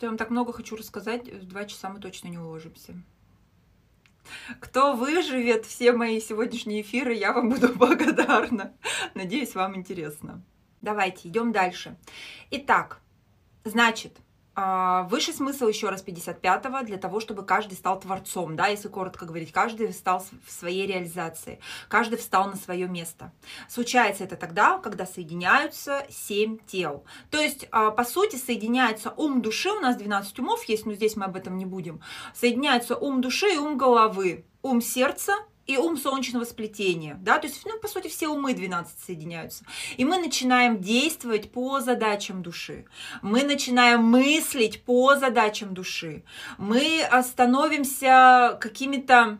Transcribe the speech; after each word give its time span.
Что 0.00 0.06
я 0.06 0.12
вам 0.12 0.16
так 0.16 0.30
много 0.30 0.54
хочу 0.54 0.76
рассказать, 0.76 1.28
в 1.28 1.46
два 1.46 1.66
часа 1.66 1.90
мы 1.90 2.00
точно 2.00 2.28
не 2.28 2.38
уложимся. 2.38 2.94
Кто 4.58 4.94
выживет 4.96 5.66
все 5.66 5.92
мои 5.92 6.22
сегодняшние 6.22 6.80
эфиры, 6.80 7.12
я 7.12 7.34
вам 7.34 7.50
буду 7.50 7.68
благодарна. 7.74 8.72
Надеюсь, 9.12 9.54
вам 9.54 9.76
интересно. 9.76 10.42
Давайте, 10.80 11.28
идем 11.28 11.52
дальше. 11.52 11.98
Итак, 12.50 13.02
значит, 13.64 14.16
а, 14.62 15.04
высший 15.04 15.32
смысл 15.32 15.68
еще 15.68 15.88
раз 15.88 16.04
55-го 16.04 16.84
для 16.84 16.98
того, 16.98 17.20
чтобы 17.20 17.46
каждый 17.46 17.76
стал 17.76 17.98
творцом, 17.98 18.56
да, 18.56 18.66
если 18.66 18.88
коротко 18.88 19.24
говорить, 19.24 19.52
каждый 19.52 19.90
стал 19.94 20.22
в 20.44 20.52
своей 20.52 20.86
реализации, 20.86 21.60
каждый 21.88 22.18
встал 22.18 22.46
на 22.50 22.56
свое 22.56 22.86
место. 22.86 23.32
Случается 23.70 24.24
это 24.24 24.36
тогда, 24.36 24.76
когда 24.76 25.06
соединяются 25.06 26.04
семь 26.10 26.58
тел. 26.66 27.04
То 27.30 27.40
есть, 27.40 27.68
а, 27.70 27.90
по 27.90 28.04
сути, 28.04 28.36
соединяется 28.36 29.14
ум 29.16 29.40
души, 29.40 29.70
у 29.70 29.80
нас 29.80 29.96
12 29.96 30.38
умов 30.40 30.62
есть, 30.64 30.84
но 30.84 30.92
здесь 30.92 31.16
мы 31.16 31.24
об 31.24 31.36
этом 31.36 31.56
не 31.56 31.64
будем, 31.64 32.02
соединяются 32.34 32.96
ум 32.96 33.22
души 33.22 33.54
и 33.54 33.56
ум 33.56 33.78
головы, 33.78 34.44
ум 34.60 34.82
сердца 34.82 35.36
и 35.70 35.76
ум 35.76 35.96
солнечного 35.96 36.44
сплетения, 36.44 37.18
да, 37.22 37.38
то 37.38 37.46
есть, 37.46 37.62
ну, 37.64 37.78
по 37.78 37.88
сути, 37.88 38.08
все 38.08 38.28
умы 38.28 38.54
12 38.54 38.98
соединяются. 38.98 39.64
И 39.96 40.04
мы 40.04 40.18
начинаем 40.18 40.80
действовать 40.80 41.52
по 41.52 41.80
задачам 41.80 42.42
души, 42.42 42.86
мы 43.22 43.42
начинаем 43.44 44.02
мыслить 44.02 44.82
по 44.82 45.16
задачам 45.16 45.74
души, 45.74 46.24
мы 46.58 47.08
становимся 47.22 48.58
какими-то 48.60 49.38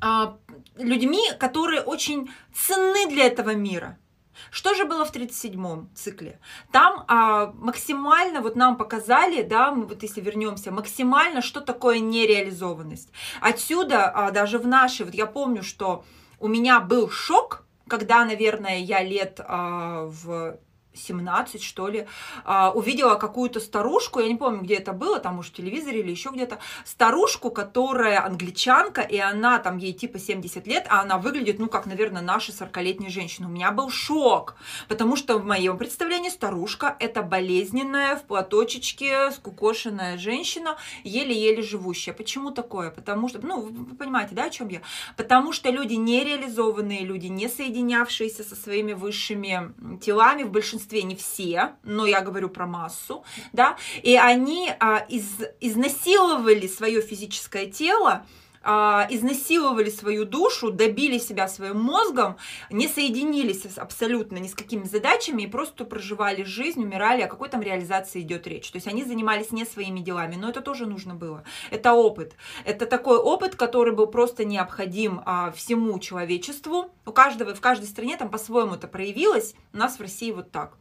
а, 0.00 0.36
людьми, 0.76 1.22
которые 1.38 1.80
очень 1.80 2.30
ценны 2.54 3.08
для 3.08 3.26
этого 3.26 3.54
мира– 3.54 3.98
что 4.50 4.74
же 4.74 4.84
было 4.84 5.04
в 5.04 5.12
37-м 5.12 5.90
цикле? 5.94 6.40
Там 6.70 7.04
а, 7.08 7.52
максимально, 7.54 8.40
вот 8.40 8.56
нам 8.56 8.76
показали, 8.76 9.42
да, 9.42 9.72
мы 9.72 9.86
вот 9.86 10.02
если 10.02 10.20
вернемся, 10.20 10.70
максимально, 10.70 11.42
что 11.42 11.60
такое 11.60 11.98
нереализованность. 11.98 13.10
Отсюда 13.40 14.10
а, 14.10 14.30
даже 14.30 14.58
в 14.58 14.66
нашей, 14.66 15.06
вот 15.06 15.14
я 15.14 15.26
помню, 15.26 15.62
что 15.62 16.04
у 16.40 16.48
меня 16.48 16.80
был 16.80 17.08
шок, 17.10 17.64
когда, 17.88 18.24
наверное, 18.24 18.78
я 18.78 19.02
лет 19.02 19.40
а, 19.40 20.06
в 20.06 20.58
17, 20.94 21.62
что 21.62 21.88
ли, 21.88 22.06
а, 22.44 22.70
увидела 22.72 23.14
какую-то 23.14 23.60
старушку, 23.60 24.20
я 24.20 24.28
не 24.28 24.36
помню, 24.36 24.62
где 24.62 24.74
это 24.74 24.92
было, 24.92 25.18
там, 25.18 25.36
может, 25.36 25.52
в 25.52 25.56
телевизоре 25.56 26.00
или 26.00 26.10
еще 26.10 26.30
где-то, 26.30 26.58
старушку, 26.84 27.50
которая 27.50 28.24
англичанка, 28.24 29.00
и 29.00 29.18
она, 29.18 29.58
там, 29.58 29.78
ей 29.78 29.92
типа 29.92 30.18
70 30.18 30.66
лет, 30.66 30.86
а 30.88 31.00
она 31.00 31.18
выглядит, 31.18 31.58
ну, 31.58 31.68
как, 31.68 31.86
наверное, 31.86 32.22
наша 32.22 32.52
40-летняя 32.52 33.10
женщина. 33.10 33.48
У 33.48 33.50
меня 33.50 33.72
был 33.72 33.90
шок, 33.90 34.56
потому 34.88 35.16
что 35.16 35.38
в 35.38 35.44
моем 35.44 35.78
представлении 35.78 36.30
старушка– 36.30 36.96
это 37.00 37.22
болезненная, 37.22 38.16
в 38.16 38.22
платочечке, 38.24 39.30
скукошенная 39.32 40.18
женщина, 40.18 40.76
еле-еле 41.04 41.62
живущая. 41.62 42.14
Почему 42.14 42.50
такое? 42.50 42.90
Потому 42.90 43.28
что, 43.28 43.44
ну, 43.44 43.62
вы 43.62 43.96
понимаете, 43.96 44.34
да, 44.34 44.44
о 44.44 44.50
чем 44.50 44.68
я? 44.68 44.82
Потому 45.16 45.52
что 45.52 45.70
люди 45.70 45.94
нереализованные, 45.94 47.04
люди, 47.04 47.26
не 47.26 47.48
соединявшиеся 47.48 48.44
со 48.44 48.54
своими 48.54 48.92
высшими 48.92 49.72
телами 50.00 50.42
в 50.42 50.50
большинстве 50.50 50.81
большинстве, 50.82 51.02
не 51.02 51.16
все, 51.16 51.72
но 51.82 52.06
я 52.06 52.20
говорю 52.20 52.48
про 52.48 52.66
массу, 52.66 53.24
да, 53.52 53.76
и 54.02 54.16
они 54.16 54.72
а, 54.80 54.98
из, 55.08 55.24
изнасиловали 55.60 56.66
свое 56.66 57.00
физическое 57.00 57.66
тело, 57.66 58.24
изнасиловали 58.64 59.90
свою 59.90 60.24
душу, 60.24 60.70
добили 60.70 61.18
себя 61.18 61.48
своим 61.48 61.80
мозгом, 61.80 62.36
не 62.70 62.88
соединились 62.88 63.64
абсолютно 63.76 64.38
ни 64.38 64.48
с 64.48 64.54
какими 64.54 64.84
задачами 64.84 65.42
и 65.42 65.46
просто 65.46 65.84
проживали 65.84 66.42
жизнь, 66.44 66.82
умирали, 66.82 67.22
о 67.22 67.28
какой 67.28 67.48
там 67.48 67.62
реализации 67.62 68.20
идет 68.20 68.46
речь. 68.46 68.70
То 68.70 68.76
есть 68.76 68.86
они 68.86 69.04
занимались 69.04 69.52
не 69.52 69.64
своими 69.64 70.00
делами, 70.00 70.36
но 70.36 70.48
это 70.48 70.60
тоже 70.60 70.86
нужно 70.86 71.14
было. 71.14 71.44
Это 71.70 71.92
опыт. 71.94 72.34
Это 72.64 72.86
такой 72.86 73.18
опыт, 73.18 73.56
который 73.56 73.94
был 73.94 74.06
просто 74.06 74.44
необходим 74.44 75.22
а, 75.24 75.50
всему 75.52 75.98
человечеству. 75.98 76.90
У 77.06 77.12
каждого, 77.12 77.54
в 77.54 77.60
каждой 77.60 77.86
стране 77.86 78.16
там 78.16 78.30
по-своему 78.30 78.74
это 78.74 78.88
проявилось. 78.88 79.54
У 79.72 79.78
нас 79.78 79.98
в 79.98 80.00
России 80.00 80.30
вот 80.30 80.50
так. 80.50 80.76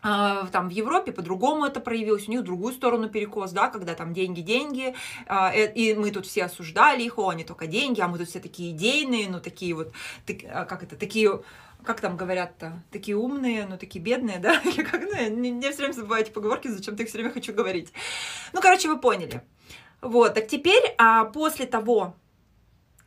А, 0.00 0.46
там 0.46 0.68
в 0.68 0.72
Европе 0.72 1.12
по-другому 1.12 1.64
это 1.64 1.80
проявилось, 1.80 2.28
у 2.28 2.30
них 2.30 2.40
в 2.40 2.44
другую 2.44 2.72
сторону 2.72 3.08
перекос, 3.08 3.50
да, 3.50 3.68
когда 3.68 3.94
там 3.94 4.14
деньги-деньги, 4.14 4.94
а, 5.26 5.52
э, 5.52 5.72
и 5.72 5.94
мы 5.94 6.12
тут 6.12 6.26
все 6.26 6.44
осуждали 6.44 7.02
их, 7.02 7.18
о, 7.18 7.30
они 7.30 7.44
только 7.44 7.66
деньги, 7.66 8.00
а 8.00 8.08
мы 8.08 8.18
тут 8.18 8.28
все 8.28 8.38
такие 8.38 8.70
идейные, 8.70 9.28
ну, 9.28 9.40
такие 9.40 9.74
вот, 9.74 9.92
а, 10.50 10.64
как 10.66 10.84
это, 10.84 10.96
такие 10.96 11.42
как 11.84 12.00
там 12.00 12.16
говорят-то, 12.16 12.82
такие 12.90 13.16
умные, 13.16 13.66
но 13.66 13.76
такие 13.76 14.02
бедные, 14.02 14.38
да, 14.40 14.60
или 14.60 14.82
как, 14.82 15.02
ну, 15.02 15.14
я, 15.14 15.26
я 15.26 15.70
все 15.72 15.78
время 15.78 15.92
забываю 15.92 16.22
эти 16.22 16.30
поговорки, 16.30 16.68
зачем-то 16.68 17.02
их 17.02 17.08
все 17.08 17.18
время 17.18 17.32
хочу 17.32 17.52
говорить. 17.52 17.92
Ну, 18.52 18.60
короче, 18.60 18.88
вы 18.88 18.98
поняли. 19.00 19.42
Вот, 20.00 20.34
так 20.34 20.46
теперь, 20.46 20.94
а 20.96 21.24
после 21.24 21.66
того, 21.66 22.14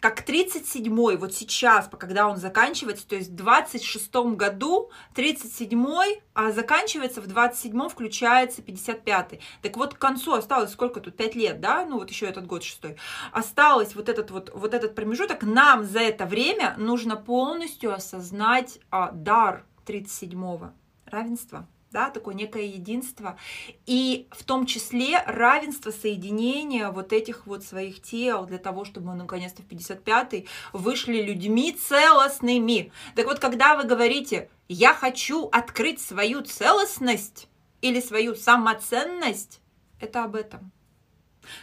как 0.01 0.27
37-й, 0.27 1.15
вот 1.15 1.33
сейчас, 1.33 1.87
когда 1.87 2.27
он 2.27 2.37
заканчивается, 2.37 3.07
то 3.07 3.15
есть 3.15 3.29
в 3.29 3.35
26-м 3.35 4.35
году, 4.35 4.89
37-й, 5.15 6.23
а 6.33 6.51
заканчивается 6.51 7.21
в 7.21 7.27
27-м, 7.27 7.87
включается 7.87 8.63
55-й. 8.63 9.39
Так 9.61 9.77
вот, 9.77 9.93
к 9.93 9.99
концу 9.99 10.33
осталось 10.33 10.71
сколько 10.71 11.01
тут, 11.01 11.15
5 11.15 11.35
лет, 11.35 11.61
да, 11.61 11.85
ну 11.85 11.99
вот 11.99 12.09
еще 12.09 12.25
этот 12.25 12.47
год 12.47 12.63
шестой. 12.63 12.97
Осталось 13.31 13.93
вот 13.93 14.09
этот 14.09 14.31
вот, 14.31 14.51
вот 14.55 14.73
этот 14.73 14.95
промежуток, 14.95 15.43
нам 15.43 15.83
за 15.83 15.99
это 15.99 16.25
время 16.25 16.73
нужно 16.79 17.15
полностью 17.15 17.93
осознать 17.93 18.79
а, 18.89 19.11
дар 19.11 19.65
37-го, 19.85 20.71
равенство 21.05 21.67
да, 21.91 22.09
такое 22.09 22.33
некое 22.33 22.65
единство, 22.65 23.37
и 23.85 24.27
в 24.31 24.43
том 24.43 24.65
числе 24.65 25.21
равенство 25.25 25.91
соединения 25.91 26.89
вот 26.89 27.11
этих 27.11 27.45
вот 27.45 27.63
своих 27.63 28.01
тел 28.01 28.45
для 28.45 28.57
того, 28.57 28.85
чтобы 28.85 29.07
мы 29.07 29.15
наконец-то 29.15 29.61
в 29.61 29.67
55-й 29.67 30.47
вышли 30.71 31.21
людьми 31.21 31.73
целостными. 31.73 32.91
Так 33.15 33.25
вот, 33.25 33.39
когда 33.39 33.75
вы 33.75 33.83
говорите, 33.83 34.49
я 34.69 34.93
хочу 34.93 35.47
открыть 35.51 35.99
свою 35.99 36.41
целостность 36.41 37.49
или 37.81 37.99
свою 37.99 38.35
самоценность, 38.35 39.59
это 39.99 40.23
об 40.23 40.35
этом. 40.35 40.71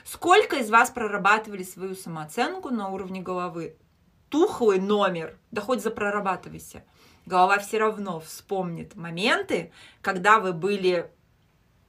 Сколько 0.05 0.57
из 0.57 0.71
вас 0.71 0.91
прорабатывали 0.91 1.63
свою 1.63 1.95
самооценку 1.95 2.69
на 2.71 2.89
уровне 2.89 3.23
головы? 3.23 3.77
Тухлый 4.29 4.79
номер, 4.79 5.39
да 5.51 5.63
хоть 5.63 5.83
запрорабатывайся– 5.83 6.85
голова 7.29 7.59
все 7.59 7.79
равно 7.79 8.19
вспомнит 8.19 8.97
моменты, 8.97 9.71
когда 10.01 10.41
вы 10.41 10.53
были 10.53 11.11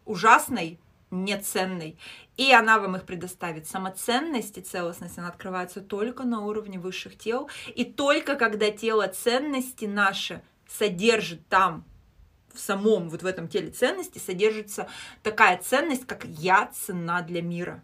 ужасной, 0.06 0.80
неценной, 1.12 1.98
и 2.38 2.52
она 2.52 2.80
вам 2.80 2.96
их 2.96 3.06
предоставит. 3.06 3.68
Самоценность 3.68 4.58
и 4.58 4.62
целостность, 4.62 5.18
она 5.18 5.30
открывается 5.30 5.82
только 5.82 6.24
на 6.24 6.46
уровне 6.46 6.78
высших 6.78 7.18
тел, 7.18 7.50
и 7.74 7.84
только 7.86 8.36
когда 8.36 8.70
тело 8.70 9.08
ценности 9.08 9.86
наше 9.86 10.44
содержит 10.68 11.48
там 11.48 11.86
в 12.54 12.60
самом, 12.60 13.10
вот 13.10 13.24
в 13.24 13.26
этом 13.26 13.48
теле 13.48 13.72
ценности 13.72 14.20
содержится 14.20 14.88
такая 15.24 15.58
ценность, 15.58 16.06
как 16.06 16.26
«я 16.26 16.68
цена 16.74 17.22
для 17.22 17.42
мира». 17.42 17.84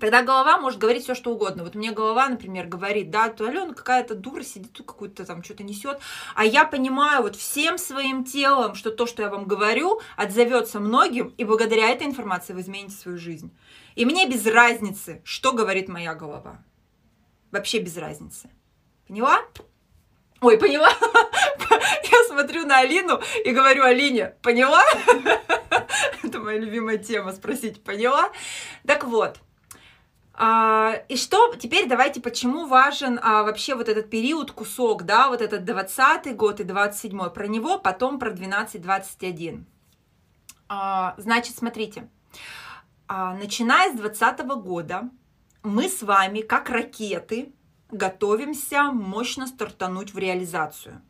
Тогда 0.00 0.22
голова 0.22 0.58
может 0.58 0.78
говорить 0.78 1.04
все, 1.04 1.14
что 1.14 1.30
угодно. 1.30 1.62
Вот 1.62 1.74
мне 1.74 1.92
голова, 1.92 2.28
например, 2.28 2.66
говорит, 2.66 3.10
да, 3.10 3.28
то 3.28 3.46
Алена 3.46 3.74
какая-то 3.74 4.14
дура 4.14 4.42
сидит, 4.42 4.72
тут 4.72 4.86
какую-то 4.86 5.26
там 5.26 5.44
что-то 5.44 5.62
несет. 5.62 6.00
А 6.34 6.44
я 6.44 6.64
понимаю 6.64 7.22
вот 7.22 7.36
всем 7.36 7.76
своим 7.76 8.24
телом, 8.24 8.74
что 8.74 8.90
то, 8.90 9.06
что 9.06 9.22
я 9.22 9.28
вам 9.28 9.44
говорю, 9.44 10.00
отзовется 10.16 10.80
многим, 10.80 11.34
и 11.36 11.44
благодаря 11.44 11.90
этой 11.90 12.06
информации 12.06 12.54
вы 12.54 12.62
измените 12.62 12.96
свою 12.96 13.18
жизнь. 13.18 13.54
И 13.94 14.06
мне 14.06 14.26
без 14.26 14.46
разницы, 14.46 15.20
что 15.22 15.52
говорит 15.52 15.88
моя 15.88 16.14
голова. 16.14 16.64
Вообще 17.50 17.80
без 17.80 17.96
разницы. 17.98 18.48
Поняла? 19.06 19.40
Ой, 20.40 20.56
поняла? 20.56 20.88
Я 21.70 22.24
смотрю 22.26 22.64
на 22.64 22.78
Алину 22.78 23.20
и 23.44 23.50
говорю 23.50 23.84
Алине, 23.84 24.34
поняла? 24.40 24.82
Это 26.22 26.38
моя 26.38 26.58
любимая 26.58 26.96
тема, 26.96 27.32
спросить, 27.32 27.82
поняла? 27.84 28.30
Так 28.86 29.04
вот, 29.04 29.36
и 30.40 31.16
что 31.16 31.54
теперь 31.56 31.86
давайте, 31.86 32.20
почему 32.22 32.66
важен 32.66 33.20
а, 33.22 33.42
вообще 33.42 33.74
вот 33.74 33.90
этот 33.90 34.08
период, 34.08 34.52
кусок, 34.52 35.02
да, 35.02 35.28
вот 35.28 35.42
этот 35.42 35.66
20 35.66 36.34
год 36.34 36.60
и 36.60 36.64
27 36.64 37.28
про 37.28 37.46
него, 37.46 37.78
потом 37.78 38.18
про 38.18 38.30
12-21. 38.30 39.64
А, 40.68 41.14
значит, 41.18 41.58
смотрите, 41.58 42.08
а, 43.06 43.34
начиная 43.34 43.92
с 43.92 43.96
20 43.96 44.40
года 44.62 45.10
мы 45.62 45.88
с 45.88 46.00
вами, 46.00 46.40
как 46.40 46.70
ракеты, 46.70 47.52
готовимся 47.90 48.84
мощно 48.84 49.46
стартануть 49.46 50.14
в 50.14 50.18
реализацию. 50.18 51.02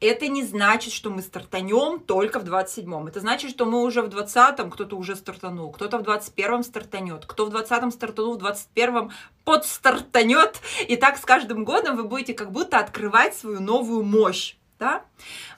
Это 0.00 0.28
не 0.28 0.42
значит, 0.42 0.92
что 0.92 1.10
мы 1.10 1.22
стартанем 1.22 2.00
только 2.00 2.38
в 2.38 2.44
27-м. 2.44 3.06
Это 3.06 3.20
значит, 3.20 3.50
что 3.50 3.64
мы 3.64 3.82
уже 3.82 4.02
в 4.02 4.08
20-м, 4.08 4.70
кто-то 4.70 4.96
уже 4.96 5.16
стартанул, 5.16 5.72
кто-то 5.72 5.98
в 5.98 6.02
21-м 6.02 6.62
стартанет, 6.62 7.26
кто 7.26 7.46
в 7.46 7.54
20-м 7.54 7.90
стартанул, 7.90 8.38
в 8.38 8.44
21-м 8.44 9.10
подстартанет. 9.44 10.60
И 10.88 10.96
так 10.96 11.18
с 11.18 11.22
каждым 11.22 11.64
годом 11.64 11.96
вы 11.96 12.04
будете 12.04 12.34
как 12.34 12.52
будто 12.52 12.78
открывать 12.78 13.34
свою 13.34 13.60
новую 13.60 14.04
мощь. 14.04 14.56
Да? 14.78 15.04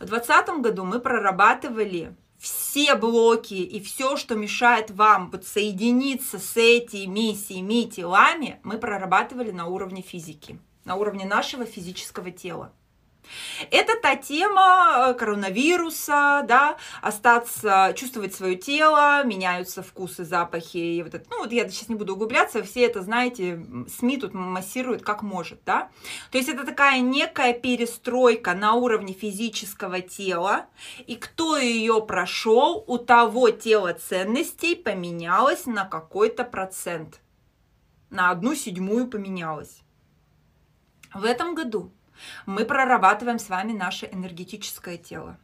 В 0.01 0.07
2020 0.07 0.61
году 0.61 0.85
мы 0.85 1.01
прорабатывали 1.01 2.15
все 2.39 2.95
блоки 2.95 3.55
и 3.55 3.81
все, 3.81 4.17
что 4.17 4.35
мешает 4.35 4.91
вам 4.91 5.31
подсоединиться 5.31 6.39
с 6.39 6.57
этими 6.57 7.33
семи 7.33 7.89
телами, 7.89 8.61
мы 8.63 8.79
прорабатывали 8.79 9.51
на 9.51 9.67
уровне 9.67 10.03
физики, 10.03 10.59
на 10.85 10.97
уровне 10.97 11.25
нашего 11.25 11.65
физического 11.65 12.31
тела. 12.31 12.73
Это 13.71 14.01
та 14.01 14.17
тема 14.17 15.09
э, 15.11 15.15
коронавируса, 15.15 16.45
да, 16.47 16.77
остаться, 17.03 17.93
чувствовать 17.97 18.35
свое 18.35 18.57
тело, 18.57 19.25
меняются 19.25 19.83
вкусы, 19.83 20.25
запахи, 20.25 20.77
и 20.77 21.03
вот 21.03 21.15
это, 21.15 21.27
ну 21.31 21.39
вот 21.41 21.53
я 21.53 21.69
сейчас 21.69 21.89
не 21.89 21.95
буду 21.95 22.15
углубляться, 22.15 22.63
все 22.63 22.85
это, 22.85 23.03
знаете, 23.03 23.65
СМИ 23.99 24.19
тут 24.19 24.35
массируют 24.35 25.03
как 25.03 25.23
может, 25.23 25.61
да. 25.65 25.91
То 26.31 26.39
есть 26.39 26.49
это 26.49 26.65
такая 26.65 27.01
некая 27.01 27.53
перестройка 27.53 28.55
на 28.55 28.75
уровне 28.75 29.13
физического 29.13 30.01
тела, 30.01 30.67
и 31.07 31.17
кто 31.17 31.57
ее 31.57 32.05
прошел, 32.07 32.85
у 32.87 32.99
того 32.99 33.51
тело 33.51 33.93
ценностей 33.95 34.75
поменялось 34.75 35.67
на 35.67 35.85
какой-то 35.85 36.45
процент, 36.45 37.21
на 38.11 38.31
одну 38.31 38.55
седьмую 38.55 39.09
поменялось. 39.09 39.81
В 41.15 41.25
этом 41.25 41.55
году 41.55 41.93
мы 42.47 42.65
прорабатываем 42.65 43.39
с 43.39 43.49
вами 43.49 43.73
наше 43.73 44.07
энергетическое 44.07 44.97
тело. 44.99 45.39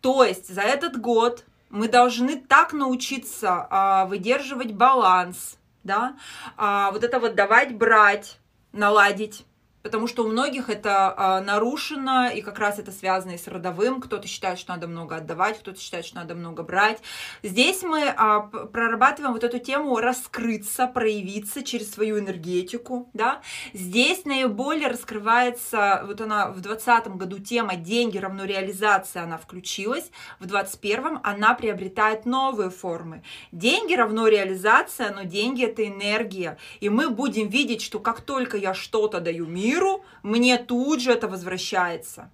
То 0.00 0.24
есть 0.24 0.52
за 0.52 0.62
этот 0.62 1.00
год 1.00 1.44
мы 1.70 1.88
должны 1.88 2.36
так 2.40 2.72
научиться 2.72 3.66
а, 3.70 4.06
выдерживать 4.06 4.72
баланс, 4.72 5.56
да, 5.82 6.16
а, 6.56 6.90
вот 6.92 7.04
это 7.04 7.18
вот 7.18 7.34
давать, 7.34 7.74
брать, 7.74 8.38
наладить 8.72 9.46
потому 9.84 10.06
что 10.06 10.24
у 10.24 10.28
многих 10.28 10.70
это 10.70 11.14
а, 11.14 11.40
нарушено, 11.42 12.28
и 12.28 12.40
как 12.40 12.58
раз 12.58 12.78
это 12.78 12.90
связано 12.90 13.32
и 13.32 13.38
с 13.38 13.46
родовым. 13.46 14.00
Кто-то 14.00 14.26
считает, 14.26 14.58
что 14.58 14.72
надо 14.72 14.88
много 14.88 15.16
отдавать, 15.16 15.58
кто-то 15.58 15.78
считает, 15.78 16.06
что 16.06 16.16
надо 16.16 16.34
много 16.34 16.62
брать. 16.62 17.02
Здесь 17.42 17.82
мы 17.82 18.08
а, 18.16 18.40
прорабатываем 18.40 19.34
вот 19.34 19.44
эту 19.44 19.58
тему 19.58 20.00
раскрыться, 20.00 20.86
проявиться 20.86 21.62
через 21.62 21.92
свою 21.92 22.18
энергетику, 22.18 23.10
да. 23.12 23.42
Здесь 23.74 24.24
наиболее 24.24 24.88
раскрывается, 24.88 26.02
вот 26.06 26.18
она 26.22 26.48
в 26.48 26.62
2020 26.62 27.08
году 27.16 27.38
тема 27.38 27.76
«Деньги 27.76 28.16
равно 28.16 28.44
реализация», 28.46 29.24
она 29.24 29.36
включилась, 29.36 30.10
в 30.40 30.46
2021 30.46 31.18
она 31.22 31.52
приобретает 31.52 32.24
новые 32.24 32.70
формы. 32.70 33.22
Деньги 33.52 33.92
равно 33.92 34.28
реализация, 34.28 35.12
но 35.12 35.24
деньги– 35.24 35.62
это 35.66 35.86
энергия, 35.86 36.56
и 36.80 36.88
мы 36.88 37.10
будем 37.10 37.48
видеть, 37.48 37.82
что 37.82 37.98
как 37.98 38.22
только 38.22 38.56
я 38.56 38.72
что-то 38.72 39.20
даю 39.20 39.44
миру, 39.44 39.73
миру, 39.74 40.04
мне 40.22 40.58
тут 40.58 41.00
же 41.00 41.12
это 41.12 41.28
возвращается. 41.28 42.30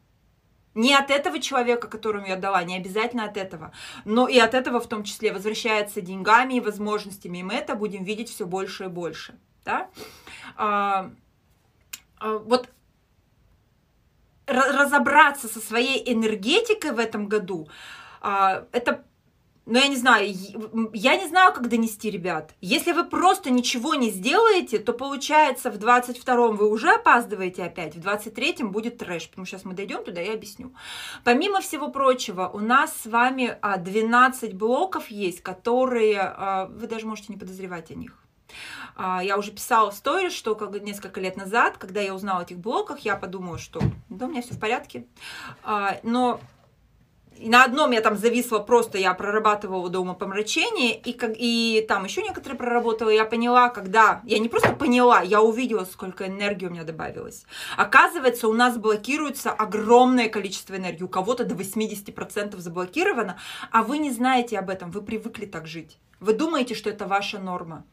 Не 0.75 0.95
от 0.95 1.11
этого 1.11 1.41
человека, 1.41 1.89
которому 1.89 2.27
я 2.27 2.37
дала, 2.37 2.63
не 2.63 2.77
обязательно 2.77 3.25
от 3.25 3.37
этого, 3.37 3.73
но 4.05 4.29
и 4.29 4.39
от 4.39 4.55
этого 4.55 4.79
в 4.79 4.87
том 4.87 5.03
числе 5.03 5.33
возвращается 5.33 6.01
деньгами 6.01 6.55
и 6.55 6.61
возможностями, 6.61 7.39
и 7.39 7.43
мы 7.43 7.55
это 7.55 7.75
будем 7.75 8.05
видеть 8.05 8.31
все 8.31 8.47
больше 8.47 8.85
и 8.85 8.89
больше. 8.89 9.35
Да? 9.65 9.89
А, 10.57 11.11
а, 12.19 12.39
вот 12.39 12.71
разобраться 14.47 15.49
со 15.49 15.61
своей 15.61 16.13
энергетикой 16.13 16.93
в 16.93 16.99
этом 16.99 17.27
году, 17.27 17.69
а, 18.21 18.67
это 18.71 19.05
но 19.67 19.79
я 19.79 19.89
не 19.89 19.97
знаю, 19.97 20.35
я 20.93 21.17
не 21.17 21.29
знаю, 21.29 21.53
как 21.53 21.69
донести, 21.69 22.11
ребят. 22.11 22.55
Если 22.61 22.93
вы 22.93 23.05
просто 23.05 23.51
ничего 23.51 23.95
не 23.95 24.11
сделаете, 24.11 24.79
то 24.79 24.93
получается 24.93 25.71
в 25.71 25.77
22-м 25.77 26.57
вы 26.57 26.69
уже 26.69 26.91
опаздываете 26.91 27.65
опять, 27.65 27.95
в 27.95 28.01
23-м 28.01 28.73
будет 28.73 28.99
трэш, 28.99 29.29
потому 29.29 29.47
что 29.47 29.57
сейчас 29.57 29.65
мы 29.65 29.75
дойдем 29.75 30.03
туда 30.03 30.23
и 30.23 30.31
объясню. 30.31 30.73
Помимо 31.25 31.61
всего 31.61 31.89
прочего, 31.89 32.51
у 32.53 32.59
нас 32.59 32.97
с 33.03 33.07
вами 33.07 33.59
12 33.63 34.53
а, 34.53 34.57
блоков 34.57 35.09
есть, 35.09 35.43
которые 35.43 36.21
а, 36.21 36.67
вы 36.67 36.87
даже 36.87 37.07
можете 37.07 37.33
не 37.33 37.39
подозревать 37.39 37.91
о 37.91 37.95
них. 37.95 38.15
А, 38.97 39.23
я 39.23 39.39
уже 39.39 39.53
писала 39.53 39.91
в 39.91 39.95
сторис, 39.95 40.33
что 40.33 40.59
несколько 40.83 41.21
лет 41.21 41.37
назад, 41.37 41.77
когда 41.79 42.01
я 42.01 42.15
узнала 42.15 42.41
о 42.41 42.43
этих 42.43 42.59
блоках, 42.59 43.01
я 43.01 43.15
подумала, 43.15 43.59
что 43.59 43.81
да, 44.09 44.27
у 44.27 44.29
меня 44.29 44.43
все 44.43 44.55
в 44.55 44.59
порядке. 44.59 45.07
Но 46.03 46.41
и 47.41 47.49
на 47.49 47.65
одном 47.65 47.91
я 47.93 48.03
там 48.03 48.17
зависла 48.17 48.59
просто, 48.59 48.99
я 48.99 49.15
прорабатывала 49.15 49.89
до 49.89 50.01
умопомрачения, 50.01 50.93
и, 50.93 51.13
как, 51.15 51.33
и 51.37 51.85
там 51.89 52.05
еще 52.05 52.23
некоторые 52.23 52.59
проработала, 52.59 53.09
я 53.09 53.25
поняла, 53.25 53.71
когда, 53.71 54.21
я 54.25 54.39
не 54.39 54.49
просто 54.49 54.75
поняла, 54.75 55.23
я 55.23 55.41
увидела, 55.41 55.85
сколько 55.85 56.27
энергии 56.27 56.67
у 56.67 56.71
меня 56.71 56.85
добавилось. 56.85 57.47
Оказывается, 57.79 58.47
у 58.47 58.53
нас 58.53 58.77
блокируется 58.77 59.51
огромное 59.51 60.29
количество 60.29 60.77
энергии, 60.77 61.03
у 61.03 61.09
кого-то 61.09 61.45
до 61.45 61.55
80% 61.55 62.59
заблокировано, 62.59 63.39
а 63.71 63.83
вы 63.83 63.99
не 63.99 64.11
знаете 64.11 64.59
об 64.59 64.69
этом, 64.69 64.91
вы 64.91 65.01
привыкли 65.01 65.47
так 65.47 65.67
жить. 65.67 65.99
Вы 66.21 66.35
думаете, 66.35 66.75
что 66.75 66.91
это 66.91 67.07
ваша 67.07 67.39
норма. 67.39 67.85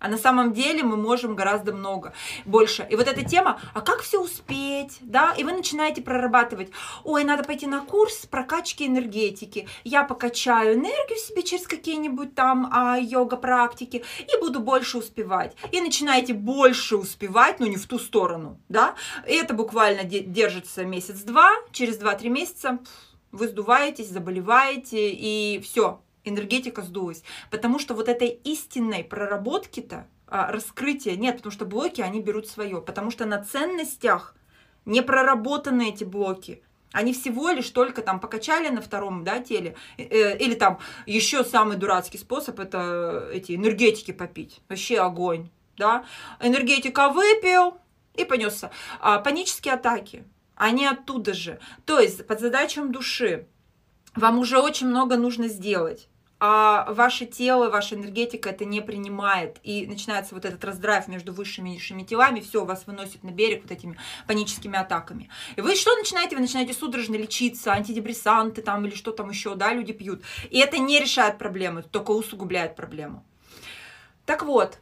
А 0.00 0.08
на 0.08 0.16
самом 0.16 0.52
деле 0.52 0.82
мы 0.82 0.96
можем 0.96 1.36
гораздо 1.36 1.72
много 1.72 2.12
больше. 2.46 2.86
И 2.90 2.96
вот 2.96 3.06
эта 3.06 3.24
тема, 3.24 3.60
а 3.74 3.82
как 3.82 4.00
все 4.00 4.20
успеть, 4.20 4.98
да? 5.02 5.34
И 5.36 5.44
вы 5.44 5.52
начинаете 5.52 6.02
прорабатывать, 6.02 6.70
ой, 7.04 7.22
надо 7.24 7.44
пойти 7.44 7.66
на 7.66 7.82
курс 7.82 8.26
прокачки 8.26 8.86
энергетики. 8.86 9.68
Я 9.84 10.04
покачаю 10.04 10.74
энергию 10.74 11.18
себе 11.18 11.42
через 11.42 11.66
какие-нибудь 11.66 12.34
там 12.34 12.70
а, 12.72 12.98
йога-практики 12.98 14.02
и 14.18 14.40
буду 14.40 14.60
больше 14.60 14.98
успевать. 14.98 15.54
И 15.70 15.80
начинаете 15.80 16.32
больше 16.32 16.96
успевать, 16.96 17.60
но 17.60 17.66
не 17.66 17.76
в 17.76 17.86
ту 17.86 17.98
сторону, 17.98 18.58
да? 18.70 18.94
И 19.28 19.34
это 19.34 19.52
буквально 19.52 20.04
держится 20.04 20.84
месяц-два, 20.84 21.50
через 21.72 22.00
2-3 22.00 22.28
месяца 22.28 22.78
вы 23.32 23.48
сдуваетесь, 23.48 24.08
заболеваете, 24.08 25.10
и 25.12 25.60
все, 25.60 26.00
энергетика 26.24 26.82
сдулась. 26.82 27.22
Потому 27.50 27.78
что 27.78 27.94
вот 27.94 28.08
этой 28.08 28.28
истинной 28.28 29.04
проработки-то, 29.04 30.06
а, 30.26 30.50
раскрытия 30.52 31.16
нет, 31.16 31.36
потому 31.36 31.52
что 31.52 31.64
блоки, 31.64 32.00
они 32.00 32.20
берут 32.20 32.46
свое. 32.46 32.80
Потому 32.80 33.10
что 33.10 33.26
на 33.26 33.42
ценностях 33.42 34.34
не 34.84 35.02
проработаны 35.02 35.90
эти 35.90 36.04
блоки. 36.04 36.62
Они 36.92 37.12
всего 37.12 37.50
лишь 37.50 37.70
только 37.70 38.02
там 38.02 38.18
покачали 38.18 38.68
на 38.68 38.80
втором 38.80 39.22
да, 39.22 39.40
теле. 39.40 39.76
Э, 39.96 40.02
э, 40.02 40.38
или 40.38 40.54
там 40.54 40.78
еще 41.06 41.44
самый 41.44 41.76
дурацкий 41.76 42.18
способ 42.18 42.58
это 42.58 43.28
эти 43.32 43.54
энергетики 43.54 44.10
попить. 44.12 44.60
Вообще 44.68 44.98
огонь. 44.98 45.50
Да? 45.76 46.04
Энергетика 46.40 47.08
выпил 47.08 47.78
и 48.14 48.24
понесся. 48.24 48.70
А, 49.00 49.18
панические 49.18 49.74
атаки. 49.74 50.24
Они 50.56 50.84
оттуда 50.84 51.32
же. 51.32 51.60
То 51.86 52.00
есть 52.00 52.26
под 52.26 52.40
задачам 52.40 52.92
души 52.92 53.46
вам 54.14 54.38
уже 54.38 54.58
очень 54.58 54.88
много 54.88 55.16
нужно 55.16 55.48
сделать 55.48 56.09
а 56.40 56.90
ваше 56.92 57.26
тело, 57.26 57.68
ваша 57.68 57.96
энергетика 57.96 58.48
это 58.48 58.64
не 58.64 58.80
принимает, 58.80 59.58
и 59.62 59.86
начинается 59.86 60.34
вот 60.34 60.46
этот 60.46 60.64
раздрайв 60.64 61.06
между 61.06 61.34
высшими 61.34 61.68
и 61.68 61.72
низшими 61.74 62.02
телами, 62.02 62.40
все, 62.40 62.64
вас 62.64 62.86
выносит 62.86 63.22
на 63.22 63.30
берег 63.30 63.62
вот 63.62 63.70
этими 63.70 63.98
паническими 64.26 64.78
атаками. 64.78 65.28
И 65.56 65.60
вы 65.60 65.74
что 65.76 65.94
начинаете? 65.96 66.36
Вы 66.36 66.42
начинаете 66.42 66.72
судорожно 66.72 67.16
лечиться, 67.16 67.72
антидепрессанты 67.72 68.62
там 68.62 68.86
или 68.86 68.94
что 68.94 69.12
там 69.12 69.28
еще, 69.28 69.54
да, 69.54 69.74
люди 69.74 69.92
пьют. 69.92 70.22
И 70.48 70.58
это 70.58 70.78
не 70.78 70.98
решает 70.98 71.36
проблему, 71.36 71.82
только 71.82 72.12
усугубляет 72.12 72.74
проблему. 72.74 73.22
Так 74.24 74.42
вот, 74.42 74.78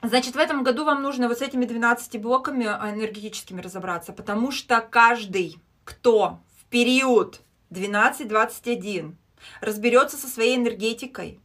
Значит, 0.00 0.36
в 0.36 0.38
этом 0.38 0.62
году 0.62 0.84
вам 0.84 1.02
нужно 1.02 1.26
вот 1.26 1.38
с 1.38 1.42
этими 1.42 1.64
12 1.64 2.20
блоками 2.20 2.66
энергетическими 2.66 3.60
разобраться, 3.60 4.12
потому 4.12 4.52
что 4.52 4.80
каждый, 4.80 5.58
кто 5.82 6.38
в 6.56 6.66
период 6.66 7.40
12-21 7.72 9.16
разберется 9.60 10.16
со 10.16 10.28
своей 10.28 10.56
энергетикой, 10.56 11.40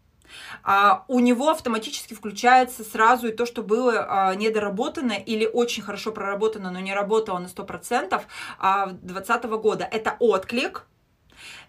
а 0.64 1.06
у 1.08 1.20
него 1.20 1.50
автоматически 1.50 2.14
включается 2.14 2.84
сразу 2.84 3.28
и 3.28 3.32
то, 3.32 3.46
что 3.46 3.64
было 3.64 4.06
а, 4.08 4.36
недоработано 4.36 5.14
или 5.14 5.46
очень 5.46 5.84
хорошо 5.84 6.12
проработано, 6.12 6.72
но 6.72 6.80
не 6.80 6.94
работало 6.94 7.40
на 7.40 7.48
100% 7.48 8.22
а, 8.60 8.88
2020 8.88 9.44
года. 9.62 9.88
Это 9.90 10.16
отклик, 10.20 10.86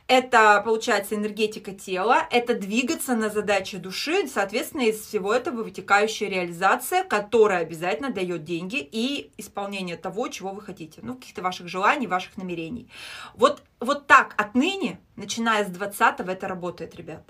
это, 0.07 0.61
получается, 0.63 1.15
энергетика 1.15 1.73
тела, 1.73 2.29
это 2.31 2.55
двигаться 2.55 3.17
на 3.17 3.31
задачи 3.31 3.79
души, 3.79 4.29
соответственно, 4.29 4.83
из 4.83 5.01
всего 5.01 5.33
этого 5.33 5.63
вытекающая 5.63 6.29
реализация, 6.29 7.05
которая 7.05 7.63
обязательно 7.63 8.11
дает 8.11 8.45
деньги 8.45 8.87
и 8.93 9.31
исполнение 9.39 9.97
того, 9.97 10.29
чего 10.29 10.51
вы 10.51 10.61
хотите, 10.61 11.01
ну, 11.03 11.15
каких-то 11.15 11.41
ваших 11.41 11.69
желаний, 11.69 12.07
ваших 12.07 12.37
намерений. 12.37 12.91
Вот, 13.35 13.63
вот 13.81 14.07
так 14.07 14.35
отныне, 14.37 15.01
начиная 15.17 15.65
с 15.65 15.69
20 15.69 16.21
это 16.21 16.49
работает, 16.49 16.95
ребят. 16.97 17.25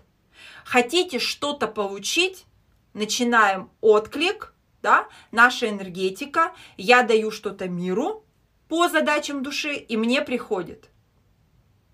Хотите 0.64 1.21
что-то 1.21 1.69
получить, 1.69 2.45
начинаем 2.93 3.71
отклик, 3.83 4.52
да, 4.83 5.07
наша 5.31 5.69
энергетика, 5.69 6.52
я 6.76 7.04
даю 7.04 7.31
что-то 7.31 7.69
миру 7.69 8.25
по 8.69 8.88
задачам 8.88 9.45
души, 9.45 9.75
и 9.75 9.97
мне 9.97 10.23
приходит– 10.23 10.90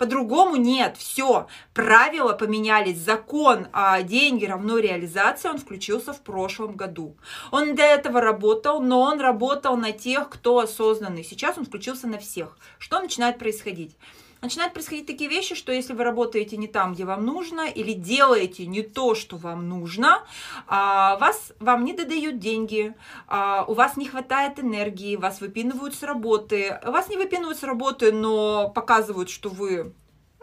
по-другому 0.01 0.57
нет, 0.57 0.97
все, 0.97 1.47
правила 1.75 2.33
поменялись, 2.33 2.97
закон 2.97 3.67
а 3.75 4.01
деньги 4.01 4.47
равно 4.47 4.79
реализация, 4.79 5.51
он 5.53 5.59
включился 5.59 6.15
в 6.15 6.23
прошлом 6.23 6.75
году. 6.75 7.19
Он 7.51 7.75
до 7.75 7.83
этого 7.83 8.23
работал, 8.23 8.81
но 8.81 9.03
он 9.03 9.21
работал 9.21 9.77
на 9.77 9.93
тех, 9.93 10.31
кто 10.31 10.61
осознанный. 10.61 11.23
Сейчас 11.23 11.59
он 11.59 11.67
включился 11.67 12.07
на 12.07 12.17
всех. 12.17 12.57
Что 12.79 12.99
начинает 12.99 13.39
происходить? 13.39 13.95
Начинают 14.43 14.73
происходить 14.73 15.07
такие 15.07 15.29
вещи, 15.29 15.55
что 15.55 15.73
если 15.73 15.93
вы 15.93 16.05
работаете 16.05 16.57
не 16.57 16.69
там, 16.69 16.95
где 16.95 17.05
вам 17.05 17.25
нужно, 17.25 17.69
или 17.69 17.93
делаете 17.93 18.67
не 18.67 18.83
то, 18.83 19.15
что 19.15 19.37
вам 19.37 19.69
нужно, 19.69 20.23
а, 20.67 21.17
вас, 21.19 21.53
вам 21.61 21.85
не 21.85 21.93
додают 21.93 22.39
деньги, 22.39 22.95
а, 23.27 23.65
у 23.67 23.75
вас 23.75 23.97
не 23.97 24.07
хватает 24.07 24.59
энергии, 24.59 25.17
вас 25.17 25.41
выпинывают 25.41 25.95
с 25.95 26.03
работы, 26.03 26.81
вас 26.85 27.09
не 27.09 27.17
выпинывают 27.17 27.59
с 27.59 27.63
работы, 27.63 28.13
но 28.13 28.71
показывают, 28.71 29.31
что 29.31 29.49
вы 29.49 29.93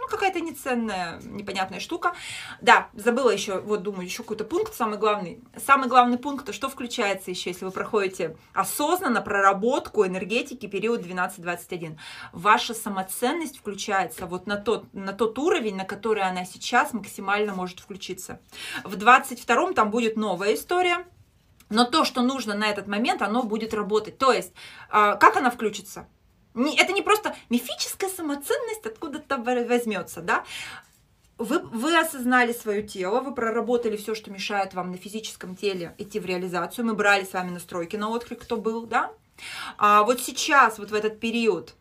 ну, 0.08 0.18
какая-то 0.18 0.40
неценная, 0.40 1.20
непонятная 1.24 1.80
штука. 1.80 2.14
Да, 2.62 2.90
забыла 2.94 3.30
еще, 3.30 3.60
вот 3.60 3.84
думаю, 3.84 4.06
еще 4.06 4.24
какой-то 4.24 4.46
пункт, 4.46 4.74
самый 4.74 4.98
главный. 4.98 5.44
Самый 5.66 5.90
главный 5.90 6.18
пункт, 6.18 6.54
что 6.54 6.70
включается 6.70 7.30
еще, 7.32 7.50
если 7.50 7.66
вы 7.66 7.72
проходите 7.72 8.38
осознанно 8.54 9.22
проработку 9.22 10.06
энергетики 10.06 10.66
период 10.68 11.02
12-21. 11.02 11.98
Ваша 12.32 12.74
самоценность 12.74 13.58
включается 13.58 14.26
вот 14.26 14.48
на 14.48 14.56
тот, 14.58 14.94
на 14.94 15.14
тот 15.14 15.38
уровень, 15.40 15.76
на 15.76 15.86
который 15.86 16.24
она 16.24 16.46
сейчас 16.46 16.94
максимально 16.94 17.54
может 17.54 17.80
включиться. 17.80 18.40
В 18.84 18.96
22-м 18.96 19.74
там 19.74 19.92
будет 19.92 20.16
новая 20.16 20.54
история, 20.54 21.06
но 21.70 21.84
то, 21.84 22.06
что 22.06 22.22
нужно 22.22 22.56
на 22.56 22.70
этот 22.70 22.88
момент, 22.88 23.22
оно 23.22 23.44
будет 23.44 23.74
работать. 23.74 24.18
То 24.18 24.32
есть, 24.32 24.54
а, 24.90 25.16
как 25.16 25.36
она 25.36 25.52
включится? 25.52 26.08
Это 26.58 26.92
не 26.92 27.02
просто 27.02 27.36
мифическая 27.50 28.10
самоценность 28.10 28.86
откуда-то 28.86 29.38
возьмется, 29.38 30.22
да? 30.22 30.44
Вы, 31.38 31.60
вы 31.60 31.96
осознали 31.96 32.52
свое 32.52 32.82
тело, 32.82 33.20
вы 33.20 33.34
проработали 33.36 33.96
все, 33.96 34.16
что 34.16 34.32
мешает 34.32 34.74
вам 34.74 34.92
на 34.92 34.98
физическом 34.98 35.56
теле 35.56 35.94
идти 36.00 36.20
в 36.20 36.26
реализацию. 36.26 36.84
Мы 36.86 36.96
брали 36.96 37.26
с 37.26 37.34
вами 37.34 37.52
настройки 37.52 37.96
на 37.96 38.10
отклик, 38.10 38.42
кто 38.42 38.58
был, 38.58 38.88
да? 38.88 39.12
А 39.78 40.02
вот 40.04 40.20
сейчас, 40.20 40.80
вот 40.80 40.90
в 40.90 40.96
этот 40.96 41.20
период, 41.20 41.76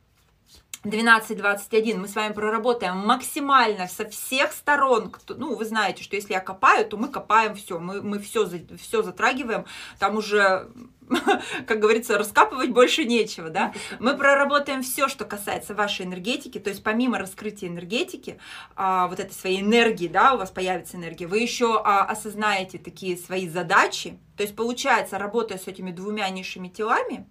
12-21 0.87 1.97
мы 1.97 2.07
с 2.07 2.15
вами 2.15 2.33
проработаем 2.33 2.97
максимально 2.97 3.89
со 3.89 4.09
всех 4.09 4.53
сторон. 4.53 5.13
Ну, 5.29 5.57
вы 5.57 5.65
знаете, 5.65 6.05
что 6.05 6.15
если 6.15 6.33
я 6.33 6.41
копаю, 6.41 6.87
то 6.87 6.97
мы 6.97 7.09
копаем 7.09 7.57
все, 7.57 7.81
мы, 7.81 8.03
мы 8.03 8.21
все, 8.21 8.49
все 8.79 9.03
затрагиваем. 9.03 9.67
Там 9.99 10.17
уже, 10.17 10.71
как 11.67 11.81
говорится, 11.81 12.17
раскапывать 12.17 12.71
больше 12.71 13.05
нечего, 13.05 13.51
да. 13.51 13.73
Мы 13.99 14.17
проработаем 14.17 14.83
все, 14.83 15.09
что 15.09 15.25
касается 15.25 15.75
вашей 15.75 16.07
энергетики, 16.07 16.59
то 16.61 16.71
есть 16.71 16.85
помимо 16.85 17.19
раскрытия 17.19 17.69
энергетики, 17.69 18.39
а, 18.77 19.09
вот 19.09 19.19
этой 19.19 19.33
своей 19.33 19.63
энергии, 19.63 20.07
да, 20.07 20.35
у 20.35 20.39
вас 20.39 20.53
появится 20.53 20.97
энергия, 20.97 21.27
вы 21.27 21.41
еще 21.41 21.83
а, 21.85 22.05
осознаете 22.05 22.79
такие 22.79 23.17
свои 23.17 23.49
задачи, 23.49 24.21
то 24.37 24.45
есть 24.45 24.55
получается, 24.55 25.19
работая 25.19 25.59
с 25.59 25.67
этими 25.67 25.91
двумя 25.91 26.29
низшими 26.29 26.69
телами, 26.69 27.27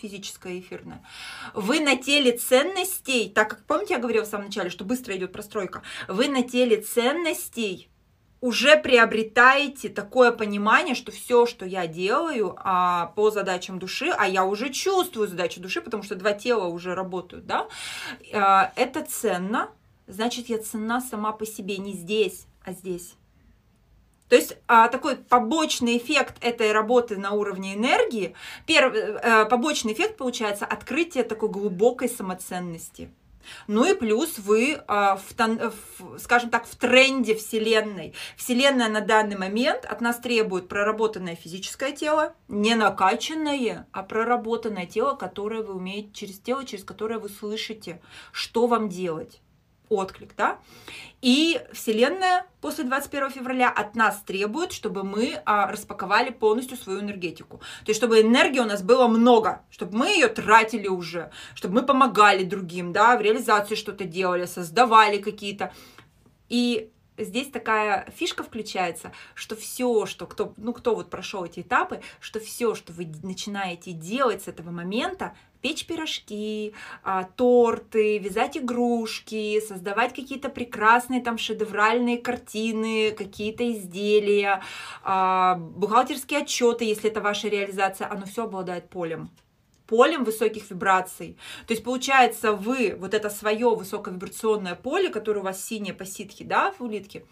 физическое 0.00 0.54
и 0.54 0.60
эфирное, 0.60 1.04
вы 1.54 1.80
на 1.80 1.96
теле 1.96 2.32
ценностей, 2.32 3.28
так 3.28 3.50
как, 3.50 3.64
помните, 3.66 3.94
я 3.94 4.00
говорила 4.00 4.24
в 4.24 4.28
самом 4.28 4.46
начале, 4.46 4.70
что 4.70 4.84
быстро 4.84 5.16
идет 5.16 5.32
простройка, 5.32 5.82
вы 6.08 6.28
на 6.28 6.42
теле 6.42 6.80
ценностей 6.80 7.90
уже 8.40 8.76
приобретаете 8.76 9.90
такое 9.90 10.32
понимание, 10.32 10.94
что 10.94 11.12
все, 11.12 11.46
что 11.46 11.66
я 11.66 11.86
делаю 11.86 12.56
а, 12.56 13.12
по 13.14 13.30
задачам 13.30 13.78
души, 13.78 14.10
а 14.16 14.26
я 14.26 14.44
уже 14.44 14.70
чувствую 14.70 15.28
задачу 15.28 15.60
души, 15.60 15.82
потому 15.82 16.02
что 16.02 16.14
два 16.16 16.32
тела 16.32 16.66
уже 16.66 16.94
работают, 16.94 17.46
да, 17.46 17.68
а, 18.32 18.72
это 18.76 19.04
ценно, 19.04 19.70
значит, 20.06 20.48
я 20.48 20.58
ценна 20.58 21.00
сама 21.00 21.32
по 21.32 21.44
себе, 21.44 21.76
не 21.76 21.92
здесь, 21.92 22.46
а 22.64 22.72
здесь. 22.72 23.14
То 24.30 24.36
есть 24.36 24.56
а, 24.68 24.86
такой 24.86 25.16
побочный 25.16 25.98
эффект 25.98 26.36
этой 26.40 26.70
работы 26.70 27.16
на 27.16 27.32
уровне 27.32 27.74
энергии, 27.74 28.34
первый 28.64 29.16
а, 29.16 29.44
побочный 29.44 29.92
эффект 29.92 30.16
получается 30.16 30.64
открытие 30.64 31.24
такой 31.24 31.48
глубокой 31.48 32.08
самоценности. 32.08 33.10
Ну 33.66 33.90
и 33.90 33.96
плюс 33.96 34.38
вы, 34.38 34.80
а, 34.86 35.16
в, 35.16 36.18
скажем 36.20 36.50
так, 36.50 36.66
в 36.66 36.76
тренде 36.76 37.34
Вселенной. 37.34 38.14
Вселенная 38.36 38.88
на 38.88 39.00
данный 39.00 39.36
момент 39.36 39.84
от 39.84 40.00
нас 40.00 40.18
требует 40.20 40.68
проработанное 40.68 41.34
физическое 41.34 41.90
тело, 41.90 42.32
не 42.46 42.76
накачанное, 42.76 43.88
а 43.90 44.02
проработанное 44.04 44.86
тело, 44.86 45.16
которое 45.16 45.62
вы 45.62 45.74
умеете, 45.74 46.12
через 46.12 46.38
тело, 46.38 46.64
через 46.64 46.84
которое 46.84 47.18
вы 47.18 47.28
слышите, 47.28 48.00
что 48.30 48.68
вам 48.68 48.88
делать 48.88 49.40
отклик, 49.90 50.34
да. 50.36 50.58
И 51.20 51.60
Вселенная 51.72 52.46
после 52.62 52.84
21 52.84 53.30
февраля 53.30 53.68
от 53.68 53.94
нас 53.94 54.22
требует, 54.22 54.72
чтобы 54.72 55.02
мы 55.04 55.42
а, 55.44 55.70
распаковали 55.70 56.30
полностью 56.30 56.78
свою 56.78 57.00
энергетику. 57.00 57.58
То 57.84 57.90
есть, 57.90 57.98
чтобы 57.98 58.22
энергии 58.22 58.60
у 58.60 58.64
нас 58.64 58.82
было 58.82 59.06
много, 59.06 59.62
чтобы 59.70 59.98
мы 59.98 60.08
ее 60.08 60.28
тратили 60.28 60.88
уже, 60.88 61.30
чтобы 61.54 61.80
мы 61.80 61.82
помогали 61.82 62.44
другим, 62.44 62.92
да, 62.92 63.18
в 63.18 63.20
реализации 63.20 63.74
что-то 63.74 64.04
делали, 64.04 64.46
создавали 64.46 65.18
какие-то. 65.18 65.74
И 66.48 66.90
здесь 67.18 67.50
такая 67.50 68.10
фишка 68.16 68.42
включается, 68.42 69.12
что 69.34 69.56
все, 69.56 70.06
что 70.06 70.26
кто, 70.26 70.54
ну, 70.56 70.72
кто 70.72 70.94
вот 70.94 71.10
прошел 71.10 71.44
эти 71.44 71.60
этапы, 71.60 72.00
что 72.18 72.40
все, 72.40 72.74
что 72.74 72.92
вы 72.92 73.12
начинаете 73.22 73.92
делать 73.92 74.44
с 74.44 74.48
этого 74.48 74.70
момента, 74.70 75.34
печь 75.60 75.86
пирожки, 75.86 76.74
а, 77.02 77.24
торты, 77.24 78.18
вязать 78.18 78.56
игрушки, 78.56 79.60
создавать 79.60 80.14
какие-то 80.14 80.48
прекрасные 80.48 81.20
там 81.20 81.38
шедевральные 81.38 82.18
картины, 82.18 83.12
какие-то 83.12 83.70
изделия, 83.72 84.62
а, 85.02 85.56
бухгалтерские 85.56 86.40
отчеты, 86.40 86.84
если 86.84 87.10
это 87.10 87.20
ваша 87.20 87.48
реализация, 87.48 88.10
оно 88.10 88.26
все 88.26 88.44
обладает 88.44 88.88
полем 88.88 89.30
полем 89.86 90.22
высоких 90.22 90.70
вибраций. 90.70 91.36
То 91.66 91.72
есть, 91.72 91.82
получается, 91.82 92.52
вы 92.52 92.94
вот 92.96 93.12
это 93.12 93.28
свое 93.28 93.74
высоковибрационное 93.74 94.76
поле, 94.76 95.08
которое 95.08 95.40
у 95.40 95.42
вас 95.42 95.64
синее 95.64 95.94
по 95.94 96.06
ситхе, 96.06 96.44
да, 96.44 96.72
в 96.78 96.80
улитке, 96.80 97.24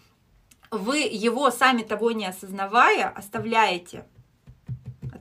вы 0.69 0.99
его, 0.99 1.51
сами 1.51 1.83
того 1.83 2.11
не 2.11 2.25
осознавая, 2.25 3.07
оставляете 3.09 4.05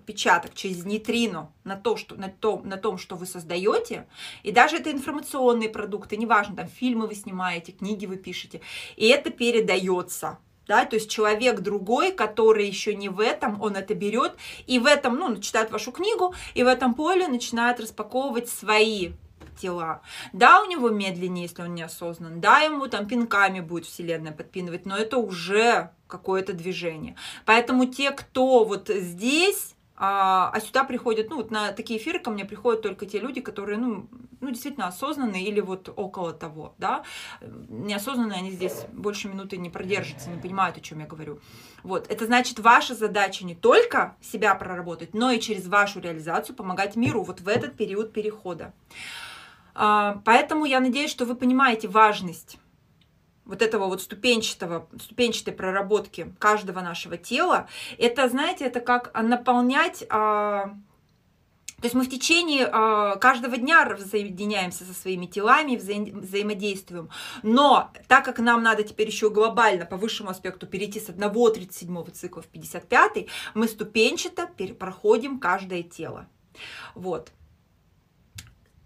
отпечаток 0.09 0.55
через 0.55 0.85
нейтрино 0.85 1.53
на, 1.65 1.77
то, 1.77 1.97
что, 1.97 2.15
на, 2.15 2.29
том, 2.29 2.67
на 2.67 2.77
том, 2.77 2.97
что 2.97 3.17
вы 3.17 3.27
создаете, 3.27 4.07
и 4.43 4.53
даже 4.53 4.77
это 4.77 4.91
информационные 4.91 5.69
продукты, 5.69 6.17
неважно, 6.17 6.57
там 6.57 6.69
фильмы 6.69 7.07
вы 7.07 7.15
снимаете, 7.15 7.73
книги 7.73 8.07
вы 8.07 8.17
пишете, 8.17 8.61
и 8.97 9.09
это 9.09 9.31
передается 9.31 10.39
да, 10.67 10.85
то 10.85 10.97
есть 10.97 11.11
человек 11.11 11.61
другой, 11.61 12.13
который 12.13 12.67
еще 12.67 12.95
не 12.95 13.09
в 13.09 13.21
этом, 13.21 13.63
он 13.63 13.75
это 13.75 13.95
берет 13.95 14.37
и 14.67 14.79
в 14.79 14.85
этом, 14.85 15.17
ну, 15.17 15.35
читает 15.39 15.71
вашу 15.71 15.93
книгу, 15.93 16.35
и 16.53 16.63
в 16.63 16.67
этом 16.67 16.93
поле 16.93 17.27
начинает 17.27 17.81
распаковывать 17.81 18.51
свои 18.51 19.13
тела. 19.59 20.03
Да, 20.35 20.61
у 20.63 20.67
него 20.67 20.91
медленнее, 20.91 21.45
если 21.45 21.63
он 21.63 21.75
неосознан, 21.75 22.43
да, 22.43 22.61
ему 22.61 22.87
там 22.87 23.09
пинками 23.09 23.61
будет 23.61 23.87
вселенная 23.87 24.33
подпинывать, 24.33 24.85
но 24.85 24.95
это 24.95 25.17
уже 25.17 25.91
какое-то 26.07 26.53
движение. 26.53 27.17
Поэтому 27.47 27.87
те, 27.87 28.11
кто 28.11 28.65
вот 28.65 28.89
здесь 28.89 29.75
а, 30.01 30.51
а 30.55 30.61
сюда 30.61 30.85
приходят, 30.85 31.29
ну, 31.29 31.37
вот 31.37 31.51
на 31.51 31.73
такие 31.73 31.99
эфиры 31.99 32.21
ко 32.21 32.31
мне 32.31 32.45
приходят 32.45 32.83
только 32.83 33.05
те 33.05 33.19
люди, 33.19 33.41
которые, 33.41 33.79
ну, 33.79 34.09
ну, 34.41 34.51
действительно 34.51 34.87
осознанные 34.87 35.45
или 35.45 35.61
вот 35.61 35.93
около 35.95 36.33
того, 36.33 36.75
да. 36.79 37.03
Неосознанные 37.41 38.39
они 38.39 38.53
здесь 38.53 38.87
больше 38.93 39.29
минуты 39.29 39.57
не 39.57 39.71
продержатся, 39.71 40.31
не 40.31 40.41
понимают, 40.41 40.77
о 40.77 40.81
чем 40.81 41.01
я 41.01 41.07
говорю. 41.07 41.41
Вот, 41.83 42.09
это 42.09 42.27
значит, 42.27 42.61
ваша 42.61 42.95
задача 42.95 43.45
не 43.45 43.57
только 43.57 44.17
себя 44.21 44.55
проработать, 44.55 45.15
но 45.15 45.33
и 45.33 45.41
через 45.41 45.67
вашу 45.67 45.99
реализацию 45.99 46.55
помогать 46.55 46.95
миру 46.95 47.25
вот 47.25 47.41
в 47.41 47.49
этот 47.49 47.77
период 47.77 48.13
перехода. 48.13 48.73
А, 49.75 50.23
поэтому 50.25 50.65
я 50.65 50.79
надеюсь, 50.79 51.11
что 51.11 51.25
вы 51.25 51.35
понимаете 51.35 51.89
важность 51.89 52.59
вот 53.49 53.63
этого 53.63 53.87
вот 53.87 54.01
ступенчатого, 54.03 54.87
ступенчатой 55.03 55.55
проработки 55.55 56.33
каждого 56.39 56.81
нашего 56.81 57.17
тела, 57.17 57.67
это, 57.97 58.29
знаете, 58.29 58.67
это 58.67 58.79
как 58.79 59.13
наполнять... 59.21 60.05
А, 60.11 60.77
то 61.81 61.85
есть 61.85 61.95
мы 61.95 62.03
в 62.03 62.11
течение 62.11 62.65
э, 62.65 63.19
каждого 63.21 63.57
дня 63.57 63.85
разъединяемся 63.85 64.85
со 64.85 64.93
своими 64.93 65.27
телами, 65.27 65.77
взаим, 65.77 66.21
взаимодействуем. 66.21 67.09
Но 67.45 67.93
так 68.09 68.25
как 68.25 68.41
нам 68.41 68.65
надо 68.65 68.83
теперь 68.83 69.07
еще 69.07 69.31
глобально 69.31 69.87
по 69.87 69.97
высшему 69.97 70.31
аспекту 70.31 70.67
перейти 70.67 70.99
с 70.99 71.09
одного 71.09 71.51
37 71.51 72.11
цикла 72.11 72.43
в 72.43 72.47
55, 72.47 73.27
мы 73.55 73.69
ступенчато 73.69 74.51
проходим 74.77 75.39
каждое 75.39 75.85
тело. 75.85 76.27
Вот. 76.97 77.31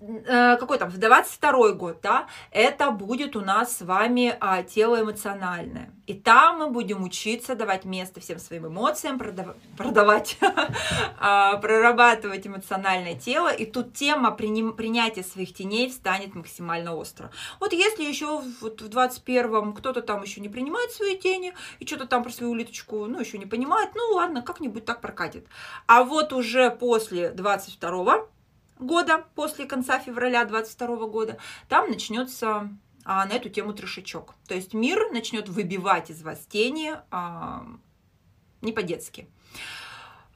Э, 0.02 0.56
какой 0.56 0.78
там, 0.78 0.90
в 0.90 0.99
22 0.99 1.73
год, 1.73 2.00
да, 2.02 2.26
это 2.50 2.90
будет 2.90 3.37
у 3.37 3.40
нас 3.40 3.76
с 3.76 3.82
вами 3.82 4.37
а, 4.40 4.64
тело 4.64 5.00
эмоциональное. 5.00 5.92
И 6.09 6.14
там 6.14 6.59
мы 6.59 6.71
будем 6.71 7.04
учиться 7.04 7.54
давать 7.54 7.85
место 7.85 8.21
всем 8.21 8.40
своим 8.40 8.66
эмоциям, 8.66 9.16
продав... 9.16 9.54
продавать, 9.78 10.38
а, 11.21 11.56
прорабатывать 11.59 12.44
эмоциональное 12.44 13.14
тело. 13.14 13.52
И 13.52 13.64
тут 13.64 13.94
тема 13.94 14.32
принятия 14.32 15.23
своих 15.23 15.54
теней 15.54 15.88
станет 15.92 16.35
максимально 16.35 16.97
остро. 16.97 17.30
Вот 17.61 17.73
если 17.73 18.02
еще 18.02 18.40
в 18.40 18.64
21-м 18.64 19.73
кто-то 19.73 20.02
там 20.02 20.23
еще 20.23 20.40
не 20.40 20.49
принимает 20.49 20.90
свои 20.90 21.16
тени, 21.16 21.54
и 21.78 21.87
что-то 21.87 22.06
там 22.06 22.25
про 22.25 22.30
свою 22.30 22.50
улиточку, 22.50 23.06
ну, 23.06 23.21
еще 23.21 23.38
не 23.38 23.47
понимает, 23.47 23.90
ну, 23.94 24.16
ладно, 24.16 24.42
как-нибудь 24.42 24.85
так 24.85 25.00
прокатит. 25.00 25.47
А 25.87 26.02
вот 26.02 26.32
уже 26.32 26.71
после 26.71 27.30
22-го 27.30 28.28
года, 28.83 29.25
после 29.35 29.67
конца 29.67 29.99
февраля 29.99 30.45
22 30.45 31.07
года, 31.07 31.39
там 31.69 31.91
начнется 31.91 32.71
а, 33.05 33.27
на 33.27 33.33
эту 33.33 33.49
тему 33.49 33.73
трешечок. 33.73 34.35
То 34.47 34.55
есть 34.55 34.75
мир 34.75 35.11
начнет 35.12 35.49
выбивать 35.49 36.11
из 36.11 36.23
вас 36.23 36.39
тени 36.47 36.97
а, 37.11 37.67
не 38.61 38.73
по-детски. 38.73 39.27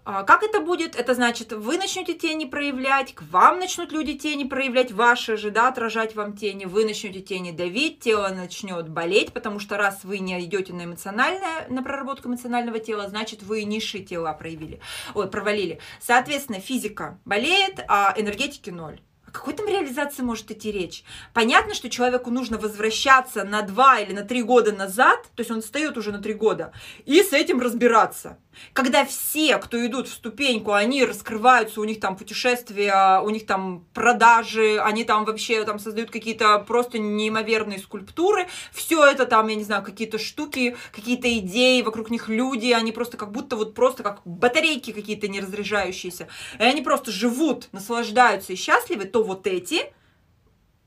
А, 0.08 0.22
как 0.22 0.44
это 0.44 0.60
будет? 0.60 0.94
Это 0.94 1.14
значит, 1.14 1.52
вы 1.52 1.78
начнете 1.78 2.14
тени 2.14 2.44
проявлять, 2.44 3.12
к 3.12 3.22
вам 3.22 3.58
начнут 3.58 3.90
люди 3.90 4.14
тени 4.16 4.44
проявлять, 4.44 4.92
ваши 4.92 5.36
же, 5.36 5.50
да, 5.50 5.66
отражать 5.66 6.14
вам 6.14 6.36
тени, 6.36 6.64
вы 6.64 6.84
начнете 6.84 7.20
тени 7.20 7.50
давить, 7.50 7.98
тело 7.98 8.28
начнет 8.28 8.88
болеть, 8.88 9.32
потому 9.32 9.58
что 9.58 9.76
раз 9.76 10.04
вы 10.04 10.20
не 10.20 10.40
идете 10.44 10.72
на 10.72 10.84
эмоциональное, 10.84 11.66
на 11.68 11.82
проработку 11.82 12.28
эмоционального 12.28 12.78
тела, 12.78 13.08
значит, 13.08 13.42
вы 13.42 13.64
низшие 13.64 14.04
тела 14.04 14.32
проявили, 14.32 14.78
ой, 15.14 15.28
провалили. 15.28 15.80
Соответственно, 16.00 16.60
физика 16.60 17.18
болеет, 17.24 17.84
а 17.88 18.14
энергетики 18.16 18.70
ноль 18.70 19.00
какой 19.32 19.54
там 19.54 19.66
реализации 19.66 20.22
может 20.22 20.50
идти 20.50 20.72
речь? 20.72 21.04
Понятно, 21.34 21.74
что 21.74 21.90
человеку 21.90 22.30
нужно 22.30 22.58
возвращаться 22.58 23.44
на 23.44 23.62
два 23.62 24.00
или 24.00 24.12
на 24.12 24.22
три 24.22 24.42
года 24.42 24.72
назад, 24.72 25.22
то 25.34 25.40
есть 25.40 25.50
он 25.50 25.62
встает 25.62 25.96
уже 25.96 26.12
на 26.12 26.18
три 26.18 26.34
года, 26.34 26.72
и 27.04 27.22
с 27.22 27.32
этим 27.32 27.60
разбираться. 27.60 28.38
Когда 28.72 29.04
все, 29.04 29.58
кто 29.58 29.84
идут 29.84 30.08
в 30.08 30.14
ступеньку, 30.14 30.72
они 30.72 31.04
раскрываются, 31.04 31.80
у 31.80 31.84
них 31.84 32.00
там 32.00 32.16
путешествия, 32.16 33.20
у 33.20 33.28
них 33.28 33.46
там 33.46 33.84
продажи, 33.92 34.80
они 34.80 35.04
там 35.04 35.24
вообще 35.24 35.64
там 35.64 35.78
создают 35.78 36.10
какие-то 36.10 36.58
просто 36.60 36.98
неимоверные 36.98 37.78
скульптуры, 37.78 38.48
все 38.72 39.04
это 39.04 39.26
там, 39.26 39.48
я 39.48 39.56
не 39.56 39.64
знаю, 39.64 39.82
какие-то 39.82 40.18
штуки, 40.18 40.76
какие-то 40.92 41.36
идеи, 41.38 41.82
вокруг 41.82 42.10
них 42.10 42.28
люди, 42.28 42.72
они 42.72 42.92
просто 42.92 43.16
как 43.16 43.32
будто 43.32 43.56
вот 43.56 43.74
просто 43.74 44.02
как 44.02 44.22
батарейки 44.24 44.92
какие-то 44.92 45.28
неразряжающиеся, 45.28 46.28
и 46.58 46.62
они 46.62 46.80
просто 46.80 47.10
живут, 47.10 47.68
наслаждаются 47.72 48.52
и 48.52 48.56
счастливы, 48.56 49.04
то 49.04 49.22
вот 49.26 49.46
эти, 49.46 49.92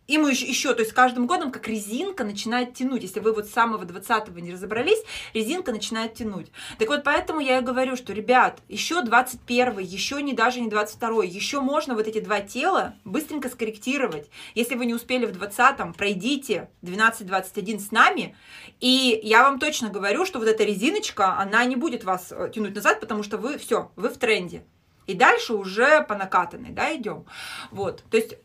и 0.10 0.18
мы 0.18 0.32
еще, 0.32 0.74
то 0.74 0.82
есть 0.82 0.92
каждым 0.92 1.28
годом 1.28 1.52
как 1.52 1.68
резинка 1.68 2.24
начинает 2.24 2.74
тянуть. 2.74 3.04
Если 3.04 3.20
вы 3.20 3.32
вот 3.32 3.46
с 3.46 3.54
самого 3.54 3.84
20-го 3.84 4.40
не 4.40 4.52
разобрались, 4.52 4.98
резинка 5.36 5.72
начинает 5.72 6.16
тянуть. 6.16 6.48
Так 6.80 6.88
вот, 6.88 7.04
поэтому 7.04 7.40
я 7.42 7.60
и 7.60 7.62
говорю, 7.62 7.96
что, 7.96 8.12
ребят, 8.12 8.60
еще 8.68 9.02
21-й, 9.02 9.86
еще 9.86 10.20
не 10.24 10.34
даже 10.34 10.62
не 10.62 10.68
22-й, 10.68 11.28
еще 11.28 11.62
можно 11.62 11.94
вот 11.94 12.08
эти 12.08 12.22
два 12.22 12.42
тела 12.42 12.96
быстренько 13.06 13.50
скорректировать. 13.50 14.32
Если 14.56 14.74
вы 14.74 14.88
не 14.88 14.96
успели 14.96 15.28
в 15.28 15.32
20-м, 15.32 15.94
пройдите 15.94 16.72
12-21 16.82 17.80
с 17.80 17.92
нами, 17.92 18.36
и 18.80 19.20
я 19.22 19.44
вам 19.44 19.60
точно 19.60 19.90
говорю, 19.90 20.26
что 20.26 20.40
вот 20.40 20.48
эта 20.48 20.64
резиночка, 20.64 21.38
она 21.38 21.64
не 21.66 21.76
будет 21.76 22.04
вас 22.04 22.32
э, 22.32 22.50
тянуть 22.52 22.74
назад, 22.74 23.00
потому 23.00 23.22
что 23.22 23.38
вы, 23.38 23.60
все, 23.60 23.92
вы 23.96 24.10
в 24.10 24.18
тренде. 24.18 24.64
И 25.10 25.16
дальше 25.16 25.54
уже 25.54 26.04
по 26.04 26.16
накатанной, 26.16 26.70
да, 26.70 26.96
идем. 26.96 27.26
Вот, 27.72 28.04
то 28.12 28.18
есть 28.18 28.38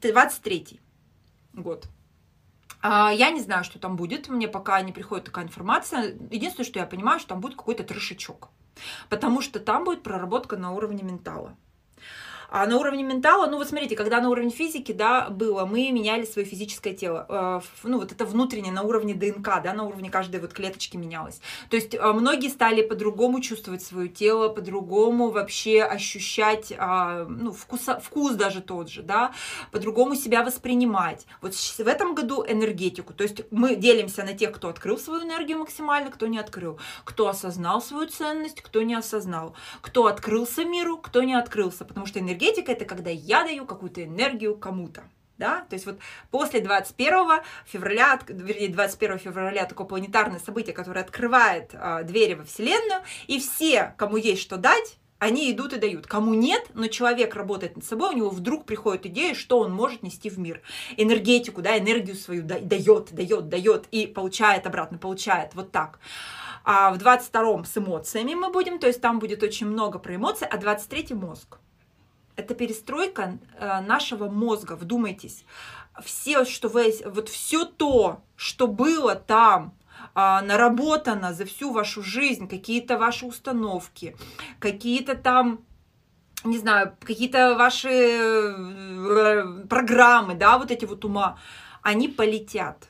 23 0.00 0.80
а, 1.52 1.60
год. 1.60 1.88
А, 2.80 3.12
я 3.12 3.30
не 3.30 3.42
знаю, 3.42 3.64
что 3.64 3.78
там 3.78 3.94
будет, 3.96 4.28
мне 4.28 4.48
пока 4.48 4.80
не 4.80 4.92
приходит 4.92 5.26
такая 5.26 5.44
информация. 5.44 6.16
Единственное, 6.30 6.64
что 6.64 6.78
я 6.78 6.86
понимаю, 6.86 7.20
что 7.20 7.28
там 7.30 7.40
будет 7.40 7.56
какой-то 7.56 7.84
трешечок. 7.84 8.48
Потому 9.10 9.42
что 9.42 9.60
там 9.60 9.84
будет 9.84 10.02
проработка 10.02 10.56
на 10.56 10.72
уровне 10.72 11.02
ментала. 11.02 11.54
А 12.56 12.66
на 12.68 12.78
уровне 12.78 13.02
ментала, 13.02 13.48
ну 13.48 13.56
вот 13.58 13.68
смотрите, 13.68 13.96
когда 13.96 14.20
на 14.20 14.30
уровне 14.30 14.50
физики, 14.50 14.92
да, 14.92 15.28
было, 15.28 15.66
мы 15.66 15.90
меняли 15.90 16.24
свое 16.24 16.46
физическое 16.46 16.94
тело. 16.94 17.26
Э, 17.28 17.60
ну 17.82 17.98
вот 17.98 18.12
это 18.12 18.24
внутреннее, 18.24 18.72
на 18.72 18.82
уровне 18.82 19.12
ДНК, 19.12 19.60
да, 19.60 19.72
на 19.72 19.82
уровне 19.82 20.08
каждой 20.08 20.40
вот 20.40 20.52
клеточки 20.52 20.96
менялось. 20.96 21.40
То 21.68 21.74
есть 21.74 21.96
э, 21.96 22.12
многие 22.12 22.46
стали 22.46 22.82
по-другому 22.82 23.40
чувствовать 23.40 23.82
свое 23.82 24.08
тело, 24.08 24.50
по-другому 24.50 25.30
вообще 25.30 25.82
ощущать, 25.82 26.72
а, 26.78 27.24
ну, 27.24 27.50
вкус, 27.50 27.88
вкус 28.00 28.34
даже 28.34 28.60
тот 28.60 28.88
же, 28.88 29.02
да, 29.02 29.32
по-другому 29.72 30.14
себя 30.14 30.44
воспринимать. 30.44 31.26
Вот 31.42 31.54
в 31.54 31.80
этом 31.80 32.14
году 32.14 32.44
энергетику. 32.46 33.14
То 33.14 33.24
есть 33.24 33.42
мы 33.50 33.74
делимся 33.74 34.22
на 34.22 34.32
тех, 34.32 34.52
кто 34.52 34.68
открыл 34.68 34.96
свою 34.96 35.24
энергию 35.24 35.58
максимально, 35.58 36.12
кто 36.12 36.28
не 36.28 36.38
открыл, 36.38 36.78
кто 37.02 37.26
осознал 37.26 37.82
свою 37.82 38.06
ценность, 38.06 38.60
кто 38.60 38.82
не 38.82 38.94
осознал, 38.94 39.56
кто 39.80 40.06
открылся 40.06 40.64
миру, 40.64 40.98
кто 40.98 41.24
не 41.24 41.34
открылся, 41.34 41.84
потому 41.84 42.06
что 42.06 42.20
энергетика 42.20 42.43
энергетика 42.44 42.72
это 42.72 42.84
когда 42.84 43.10
я 43.10 43.44
даю 43.44 43.66
какую-то 43.66 44.04
энергию 44.04 44.56
кому-то. 44.56 45.04
Да? 45.36 45.66
То 45.68 45.74
есть 45.74 45.86
вот 45.86 45.98
после 46.30 46.60
21 46.60 47.42
февраля, 47.66 48.20
вернее, 48.28 48.68
21 48.68 49.18
февраля 49.18 49.64
такое 49.64 49.86
планетарное 49.86 50.38
событие, 50.38 50.72
которое 50.72 51.00
открывает 51.00 51.70
э, 51.72 52.04
двери 52.04 52.34
во 52.34 52.44
Вселенную, 52.44 53.02
и 53.26 53.40
все, 53.40 53.94
кому 53.96 54.16
есть 54.16 54.42
что 54.42 54.58
дать, 54.58 54.96
они 55.18 55.50
идут 55.50 55.72
и 55.72 55.78
дают. 55.78 56.06
Кому 56.06 56.34
нет, 56.34 56.64
но 56.74 56.86
человек 56.86 57.34
работает 57.34 57.74
над 57.74 57.84
собой, 57.84 58.10
у 58.14 58.16
него 58.16 58.30
вдруг 58.30 58.64
приходит 58.64 59.06
идея, 59.06 59.34
что 59.34 59.58
он 59.58 59.72
может 59.72 60.04
нести 60.04 60.30
в 60.30 60.38
мир. 60.38 60.60
Энергетику, 60.96 61.62
да, 61.62 61.78
энергию 61.78 62.14
свою 62.14 62.42
дает, 62.42 63.12
дает, 63.12 63.48
дает 63.48 63.84
и 63.90 64.06
получает 64.06 64.66
обратно, 64.66 64.98
получает 64.98 65.54
вот 65.54 65.72
так. 65.72 65.98
А 66.62 66.92
в 66.92 66.98
22-м 66.98 67.64
с 67.64 67.76
эмоциями 67.76 68.34
мы 68.34 68.50
будем, 68.50 68.78
то 68.78 68.86
есть 68.86 69.00
там 69.00 69.18
будет 69.18 69.42
очень 69.42 69.66
много 69.66 69.98
про 69.98 70.14
эмоции, 70.14 70.46
а 70.48 70.56
23-й 70.58 71.14
мозг 71.14 71.58
это 72.36 72.54
перестройка 72.54 73.38
э, 73.58 73.80
нашего 73.80 74.28
мозга, 74.28 74.76
вдумайтесь. 74.76 75.44
Все, 76.02 76.44
что 76.44 76.68
вы, 76.68 76.94
вот 77.04 77.28
все 77.28 77.64
то, 77.64 78.22
что 78.36 78.66
было 78.66 79.14
там, 79.14 79.74
а, 80.16 80.42
наработано 80.42 81.32
за 81.32 81.44
всю 81.44 81.72
вашу 81.72 82.02
жизнь, 82.02 82.48
какие-то 82.48 82.98
ваши 82.98 83.26
установки, 83.26 84.16
какие-то 84.58 85.14
там 85.14 85.64
не 86.44 86.58
знаю, 86.58 86.94
какие-то 87.00 87.56
ваши 87.56 87.88
э, 87.88 89.64
программы, 89.68 90.34
да, 90.34 90.58
вот 90.58 90.70
эти 90.70 90.84
вот 90.84 91.04
ума, 91.04 91.38
они 91.80 92.06
полетят. 92.06 92.88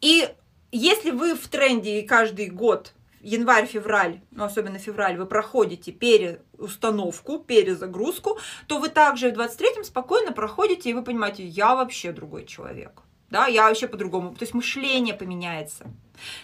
И 0.00 0.28
если 0.72 1.12
вы 1.12 1.36
в 1.36 1.46
тренде 1.46 2.00
и 2.00 2.06
каждый 2.06 2.48
год 2.48 2.94
январь-февраль, 3.22 4.20
ну, 4.30 4.44
особенно 4.44 4.78
февраль, 4.78 5.16
вы 5.16 5.26
проходите 5.26 5.92
переустановку, 5.92 7.38
перезагрузку, 7.38 8.38
то 8.66 8.78
вы 8.78 8.88
также 8.88 9.30
в 9.30 9.38
23-м 9.38 9.84
спокойно 9.84 10.32
проходите, 10.32 10.90
и 10.90 10.94
вы 10.94 11.02
понимаете, 11.02 11.46
я 11.46 11.74
вообще 11.74 12.12
другой 12.12 12.44
человек. 12.44 13.02
Да, 13.30 13.46
я 13.46 13.68
вообще 13.68 13.88
по-другому. 13.88 14.34
То 14.34 14.42
есть 14.42 14.52
мышление 14.52 15.14
поменяется. 15.14 15.86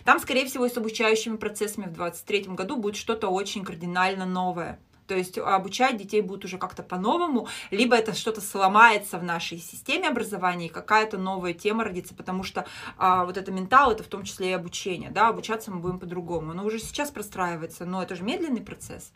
Там, 0.05 0.19
скорее 0.19 0.47
всего, 0.47 0.65
и 0.65 0.71
с 0.71 0.77
обучающими 0.77 1.37
процессами 1.37 1.85
в 1.85 1.93
23 1.93 2.45
году 2.55 2.77
будет 2.77 2.97
что-то 2.97 3.29
очень 3.29 3.63
кардинально 3.63 4.25
новое. 4.25 4.81
То 5.09 5.17
есть 5.17 5.39
обучать 5.39 5.97
детей 5.97 6.21
будут 6.21 6.45
уже 6.45 6.59
как-то 6.59 6.83
по-новому, 6.83 7.49
либо 7.71 7.97
это 7.97 8.15
что-то 8.15 8.43
сломается 8.43 9.19
в 9.19 9.25
нашей 9.25 9.59
системе 9.59 10.09
образования, 10.09 10.67
и 10.67 10.69
какая-то 10.69 11.17
новая 11.17 11.55
тема 11.55 11.83
родится, 11.83 12.15
потому 12.15 12.45
что 12.45 12.67
а, 12.99 13.25
вот 13.25 13.39
это 13.39 13.51
ментал, 13.51 13.91
это 13.91 14.05
в 14.05 14.09
том 14.09 14.25
числе 14.25 14.51
и 14.51 14.53
обучение, 14.53 15.11
да, 15.11 15.29
обучаться 15.29 15.71
мы 15.71 15.81
будем 15.81 15.99
по-другому. 15.99 16.51
Оно 16.51 16.63
уже 16.63 16.79
сейчас 16.79 17.11
простраивается, 17.11 17.87
но 17.87 18.03
это 18.03 18.17
же 18.17 18.23
медленный 18.23 18.61
процесс. 18.61 19.13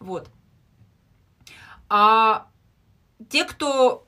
Вот. 0.00 0.30
А 1.90 2.48
те, 3.28 3.44
кто 3.44 4.06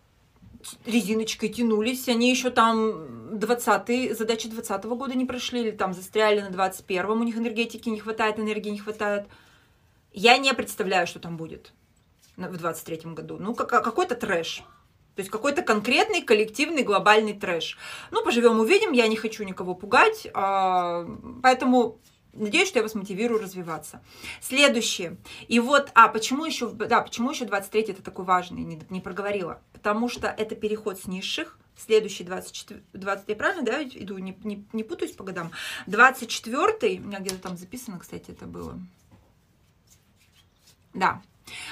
резиночкой 0.86 1.50
тянулись, 1.50 2.08
они 2.08 2.30
еще 2.30 2.48
там 2.48 3.38
20 3.38 4.16
задачи 4.16 4.48
20 4.48 4.84
года 4.84 5.14
не 5.14 5.26
прошли, 5.26 5.60
или 5.60 5.70
там 5.70 5.92
застряли 5.92 6.40
на 6.40 6.48
21-м, 6.48 7.20
у 7.20 7.24
них 7.24 7.36
энергетики 7.36 7.90
не 7.90 8.00
хватает, 8.00 8.38
энергии 8.38 8.70
не 8.70 8.78
хватает– 8.78 9.26
я 10.12 10.38
не 10.38 10.52
представляю, 10.54 11.06
что 11.06 11.18
там 11.20 11.36
будет 11.36 11.72
в 12.36 12.56
23 12.56 13.12
году. 13.12 13.36
Ну, 13.38 13.54
какой-то 13.54 14.14
трэш. 14.14 14.62
То 15.14 15.22
есть 15.22 15.30
какой-то 15.30 15.62
конкретный 15.62 16.22
коллективный 16.22 16.82
глобальный 16.82 17.34
трэш. 17.34 17.76
Ну, 18.10 18.24
поживем, 18.24 18.60
увидим. 18.60 18.92
Я 18.92 19.06
не 19.08 19.16
хочу 19.16 19.44
никого 19.44 19.74
пугать. 19.74 20.26
А, 20.34 21.06
поэтому 21.42 22.00
Надеюсь, 22.32 22.68
что 22.68 22.78
я 22.78 22.84
вас 22.84 22.94
мотивирую 22.94 23.42
развиваться. 23.42 24.02
Следующее. 24.40 25.16
И 25.48 25.58
вот, 25.58 25.90
а, 25.94 26.08
почему 26.08 26.44
еще, 26.44 26.70
да, 26.70 27.00
почему 27.00 27.30
еще 27.32 27.44
23 27.44 27.82
это 27.82 28.02
такой 28.02 28.24
важный, 28.24 28.62
не, 28.62 28.80
не 28.88 29.00
проговорила. 29.00 29.60
Потому 29.72 30.08
что 30.08 30.28
это 30.28 30.54
переход 30.54 31.00
с 31.00 31.06
низших, 31.06 31.58
следующий 31.76 32.22
24, 32.22 32.82
23, 32.92 33.34
правильно, 33.34 33.62
да, 33.62 33.82
иду, 33.82 34.18
не, 34.18 34.38
не, 34.44 34.64
не 34.72 34.84
путаюсь 34.84 35.12
по 35.12 35.24
годам. 35.24 35.50
24, 35.88 37.00
у 37.00 37.02
меня 37.02 37.18
где-то 37.18 37.38
там 37.38 37.56
записано, 37.56 37.98
кстати, 37.98 38.30
это 38.30 38.46
было. 38.46 38.78
Да. 40.94 41.22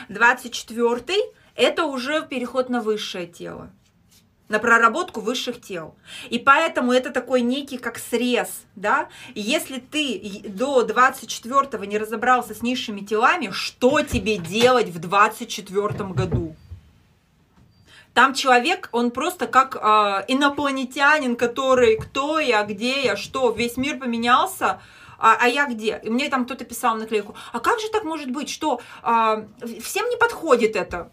24 0.09 1.17
это 1.55 1.85
уже 1.85 2.27
переход 2.27 2.69
на 2.69 2.81
высшее 2.81 3.27
тело 3.27 3.71
на 4.49 4.59
проработку 4.59 5.21
высших 5.21 5.61
тел. 5.61 5.95
И 6.31 6.39
поэтому 6.39 6.93
это 6.93 7.11
такой 7.11 7.43
некий 7.43 7.79
как 7.79 7.99
срез, 7.99 8.49
да. 8.77 9.09
Если 9.35 9.79
ты 9.79 10.43
до 10.45 10.83
24-го 10.83 11.85
не 11.85 11.99
разобрался 11.99 12.55
с 12.55 12.63
низшими 12.63 13.01
телами, 13.01 13.51
что 13.53 14.03
тебе 14.03 14.39
делать 14.39 14.89
в 14.89 14.99
24 14.99 15.87
году? 16.11 16.57
Там 18.15 18.35
человек, 18.35 18.89
он 18.91 19.13
просто 19.13 19.47
как 19.47 19.77
э, 19.77 20.25
инопланетянин, 20.29 21.37
который 21.37 21.97
кто 21.97 22.41
я, 22.41 22.65
где 22.65 23.05
я, 23.05 23.17
что, 23.17 23.53
весь 23.53 23.77
мир 23.77 23.99
поменялся, 23.99 24.81
а, 25.19 25.37
а 25.41 25.49
я 25.49 25.67
где? 25.67 26.01
И 26.03 26.11
мне 26.11 26.29
там 26.29 26.45
кто-то 26.45 26.65
писал 26.65 26.97
наклейку, 26.97 27.35
а 27.53 27.61
как 27.61 27.81
же 27.81 27.89
так 27.91 28.05
может 28.05 28.31
быть, 28.31 28.49
что 28.49 28.81
а, 29.03 29.47
всем 29.83 30.09
не 30.09 30.17
подходит 30.17 30.77
это? 30.77 31.13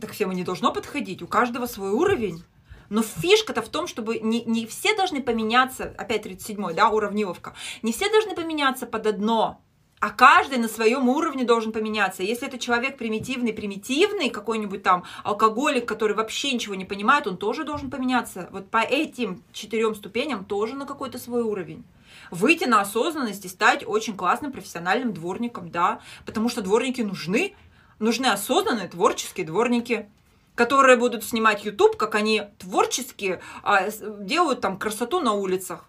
так 0.00 0.12
всем 0.12 0.32
и 0.32 0.34
не 0.34 0.44
должно 0.44 0.72
подходить. 0.72 1.22
У 1.22 1.26
каждого 1.26 1.66
свой 1.66 1.90
уровень. 1.90 2.42
Но 2.88 3.02
фишка-то 3.02 3.62
в 3.62 3.68
том, 3.68 3.86
чтобы 3.86 4.20
не, 4.20 4.44
не 4.44 4.66
все 4.66 4.94
должны 4.94 5.20
поменяться, 5.20 5.92
опять 5.98 6.24
37-й, 6.24 6.74
да, 6.74 6.88
уравниловка, 6.88 7.54
не 7.82 7.92
все 7.92 8.08
должны 8.08 8.36
поменяться 8.36 8.86
под 8.86 9.08
одно, 9.08 9.60
а 9.98 10.10
каждый 10.10 10.58
на 10.58 10.68
своем 10.68 11.08
уровне 11.08 11.44
должен 11.44 11.72
поменяться. 11.72 12.22
Если 12.22 12.46
это 12.46 12.58
человек 12.58 12.96
примитивный, 12.96 13.52
примитивный, 13.52 14.30
какой-нибудь 14.30 14.84
там 14.84 15.02
алкоголик, 15.24 15.86
который 15.86 16.14
вообще 16.14 16.52
ничего 16.52 16.76
не 16.76 16.84
понимает, 16.84 17.26
он 17.26 17.38
тоже 17.38 17.64
должен 17.64 17.90
поменяться. 17.90 18.48
Вот 18.52 18.70
по 18.70 18.78
этим 18.78 19.42
четырем 19.52 19.96
ступеням 19.96 20.44
тоже 20.44 20.76
на 20.76 20.86
какой-то 20.86 21.18
свой 21.18 21.42
уровень. 21.42 21.82
Выйти 22.30 22.64
на 22.64 22.80
осознанность 22.80 23.44
и 23.44 23.48
стать 23.48 23.84
очень 23.86 24.16
классным 24.16 24.52
профессиональным 24.52 25.12
дворником, 25.12 25.70
да, 25.70 26.00
потому 26.24 26.48
что 26.48 26.62
дворники 26.62 27.02
нужны, 27.02 27.54
нужны 27.98 28.26
осознанные 28.26 28.88
творческие 28.88 29.46
дворники 29.46 30.08
которые 30.56 30.96
будут 30.96 31.22
снимать 31.22 31.64
YouTube, 31.64 31.96
как 31.96 32.14
они 32.14 32.42
творчески 32.58 33.40
а, 33.62 33.90
делают 33.90 34.62
там 34.62 34.78
красоту 34.78 35.20
на 35.20 35.34
улицах. 35.34 35.84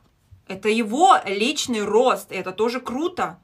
Это 0.48 0.70
его 0.70 1.16
личный 1.26 1.82
рост, 1.82 2.32
и 2.32 2.36
это 2.36 2.52
тоже 2.52 2.80
круто. 2.80 3.40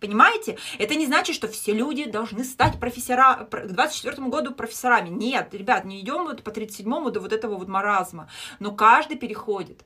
Понимаете? 0.00 0.58
Это 0.78 0.94
не 0.94 1.06
значит, 1.06 1.34
что 1.34 1.48
все 1.48 1.72
люди 1.72 2.08
должны 2.08 2.44
стать 2.44 2.78
профессора, 2.78 3.48
к 3.50 3.66
24 3.66 4.28
году 4.28 4.54
профессорами. 4.54 5.08
Нет, 5.08 5.52
ребят, 5.52 5.84
не 5.84 6.00
идем 6.00 6.24
вот 6.24 6.44
по 6.44 6.50
37-му 6.50 7.10
до 7.10 7.20
вот 7.20 7.32
этого 7.32 7.56
вот 7.56 7.66
маразма. 7.66 8.28
Но 8.60 8.70
каждый 8.72 9.16
переходит. 9.16 9.82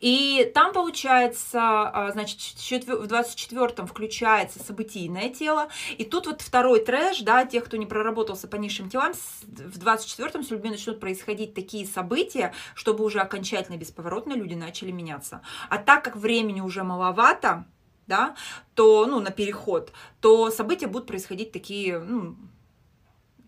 И 0.00 0.50
там, 0.54 0.72
получается, 0.72 1.60
а, 1.60 2.10
значит, 2.12 2.40
в 2.86 3.04
24-м 3.04 3.86
включается 3.86 4.62
событийное 4.62 5.28
тело. 5.30 5.68
И 5.96 6.04
тут 6.04 6.26
вот 6.26 6.40
второй 6.40 6.84
трэш, 6.84 7.20
да, 7.20 7.44
тех, 7.44 7.64
кто 7.64 7.76
не 7.76 7.86
проработался 7.86 8.48
по 8.48 8.56
низшим 8.56 8.90
телам, 8.90 9.12
в 9.12 9.78
24-м 9.78 10.44
с 10.44 10.50
людьми 10.50 10.70
начнут 10.70 11.00
происходить 11.00 11.54
такие 11.54 11.86
события, 11.86 12.52
чтобы 12.74 13.04
уже 13.04 13.20
окончательно 13.20 13.76
бесповоротно 13.76 14.34
люди 14.34 14.54
начали 14.54 14.92
меняться. 14.92 15.42
А 15.68 15.78
так 15.78 16.04
как 16.04 16.16
времени 16.16 16.60
уже 16.60 16.84
маловато, 16.84 17.66
да, 18.06 18.36
то, 18.74 19.06
ну, 19.06 19.20
на 19.20 19.30
переход, 19.30 19.92
то 20.20 20.50
события 20.50 20.86
будут 20.86 21.08
происходить 21.08 21.52
такие, 21.52 21.98
ну, 21.98 22.36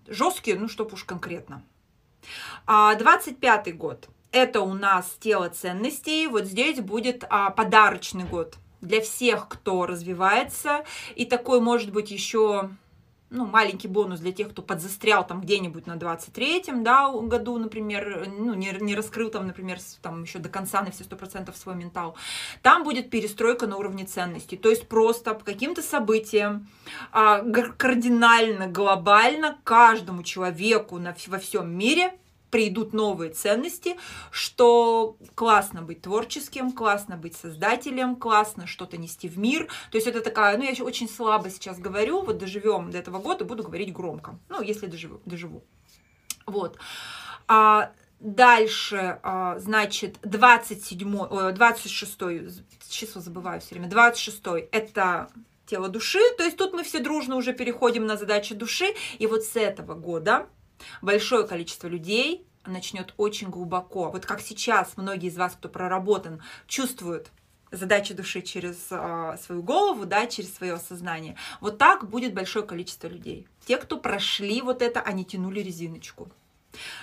жесткие, 0.06 0.58
ну, 0.58 0.68
чтобы 0.68 0.94
уж 0.94 1.04
конкретно. 1.04 1.62
А 2.66 2.94
25 2.96 3.76
год– 3.76 4.08
это 4.32 4.60
у 4.60 4.74
нас 4.74 5.16
тело 5.20 5.48
ценностей. 5.48 6.26
Вот 6.26 6.44
здесь 6.44 6.80
будет 6.80 7.24
а, 7.28 7.50
подарочный 7.50 8.24
год 8.24 8.56
для 8.80 9.00
всех, 9.00 9.48
кто 9.48 9.86
развивается. 9.86 10.84
И 11.16 11.24
такой 11.24 11.60
может 11.60 11.92
быть 11.92 12.10
еще 12.10 12.70
ну, 13.30 13.46
маленький 13.46 13.86
бонус 13.86 14.18
для 14.18 14.32
тех, 14.32 14.50
кто 14.50 14.60
подзастрял 14.60 15.24
там 15.24 15.40
где-нибудь 15.40 15.86
на 15.86 15.96
23-м 15.96 16.82
да, 16.82 17.10
году, 17.12 17.58
например, 17.58 18.28
ну, 18.28 18.54
не, 18.54 18.76
не 18.80 18.96
раскрыл 18.96 19.30
там, 19.30 19.46
например, 19.46 19.78
там 20.02 20.24
еще 20.24 20.40
до 20.40 20.48
конца 20.48 20.82
на 20.82 20.90
все 20.90 21.04
100% 21.04 21.56
свой 21.56 21.76
ментал. 21.76 22.16
Там 22.62 22.82
будет 22.82 23.08
перестройка 23.08 23.66
на 23.68 23.76
уровне 23.76 24.04
ценностей. 24.04 24.56
То 24.56 24.68
есть 24.68 24.88
просто 24.88 25.34
по 25.34 25.44
каким-то 25.44 25.80
событиям 25.80 26.68
а, 27.12 27.42
кардинально, 27.76 28.66
глобально 28.66 29.58
каждому 29.62 30.24
человеку 30.24 30.98
на, 30.98 31.14
во 31.28 31.38
всем 31.38 31.70
мире 31.70 32.12
придут 32.50 32.92
новые 32.92 33.32
ценности, 33.32 33.96
что 34.30 35.16
классно 35.34 35.82
быть 35.82 36.02
творческим, 36.02 36.72
классно 36.72 37.16
быть 37.16 37.36
создателем, 37.36 38.16
классно 38.16 38.66
что-то 38.66 38.96
нести 38.96 39.28
в 39.28 39.38
мир. 39.38 39.68
То 39.90 39.96
есть 39.96 40.06
это 40.06 40.20
такая, 40.20 40.56
ну 40.56 40.64
я 40.64 40.70
еще 40.70 40.84
очень 40.84 41.08
слабо 41.08 41.50
сейчас 41.50 41.78
говорю, 41.78 42.22
вот 42.22 42.38
доживем 42.38 42.90
до 42.90 42.98
этого 42.98 43.18
года, 43.18 43.44
буду 43.44 43.62
говорить 43.62 43.92
громко, 43.92 44.38
ну 44.48 44.60
если 44.62 44.86
доживу. 44.86 45.20
доживу. 45.24 45.64
Вот. 46.46 46.78
А 47.48 47.92
Дальше, 48.20 49.18
а, 49.22 49.58
значит, 49.58 50.18
27, 50.20 51.52
26, 51.54 52.18
число 52.90 53.22
забываю 53.22 53.62
все 53.62 53.74
время, 53.74 53.88
26 53.88 54.42
это 54.72 55.30
тело 55.64 55.88
души, 55.88 56.18
то 56.36 56.44
есть 56.44 56.58
тут 56.58 56.74
мы 56.74 56.84
все 56.84 56.98
дружно 56.98 57.36
уже 57.36 57.54
переходим 57.54 58.04
на 58.04 58.18
задачи 58.18 58.54
души, 58.54 58.94
и 59.18 59.26
вот 59.26 59.44
с 59.44 59.56
этого 59.56 59.94
года 59.94 60.48
большое 61.02 61.46
количество 61.46 61.88
людей 61.88 62.46
начнет 62.66 63.14
очень 63.16 63.48
глубоко. 63.48 64.10
Вот 64.10 64.26
как 64.26 64.40
сейчас 64.40 64.96
многие 64.96 65.28
из 65.28 65.36
вас, 65.36 65.54
кто 65.54 65.68
проработан, 65.68 66.42
чувствуют 66.66 67.30
задачи 67.70 68.14
души 68.14 68.42
через 68.42 68.88
э, 68.90 69.36
свою 69.40 69.62
голову, 69.62 70.04
да, 70.04 70.26
через 70.26 70.54
свое 70.54 70.76
сознание. 70.78 71.36
Вот 71.60 71.78
так 71.78 72.08
будет 72.08 72.34
большое 72.34 72.66
количество 72.66 73.06
людей. 73.06 73.46
Те, 73.66 73.76
кто 73.76 73.96
прошли 73.96 74.60
вот 74.62 74.82
это, 74.82 75.00
они 75.00 75.24
тянули 75.24 75.60
резиночку. 75.60 76.30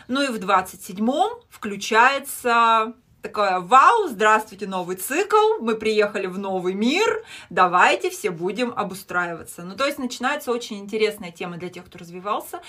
Ну 0.07 0.21
и 0.21 0.27
в 0.27 0.41
27-м 0.41 1.41
включается 1.49 2.93
такое, 3.27 3.59
вау, 3.59 4.07
здравствуйте, 4.07 4.67
новый 4.67 4.95
цикл, 4.95 5.59
мы 5.59 5.75
приехали 5.75 6.27
в 6.27 6.39
новый 6.39 6.73
мир, 6.73 7.25
давайте 7.49 8.09
все 8.09 8.31
будем 8.31 8.71
обустраиваться. 8.73 9.63
Ну, 9.63 9.75
то 9.75 9.85
есть 9.85 9.99
начинается 9.99 10.51
очень 10.51 10.79
интересная 10.79 11.31
тема 11.31 11.57
для 11.57 11.69
тех, 11.69 11.85
кто 11.85 11.99
развивался, 11.99 12.61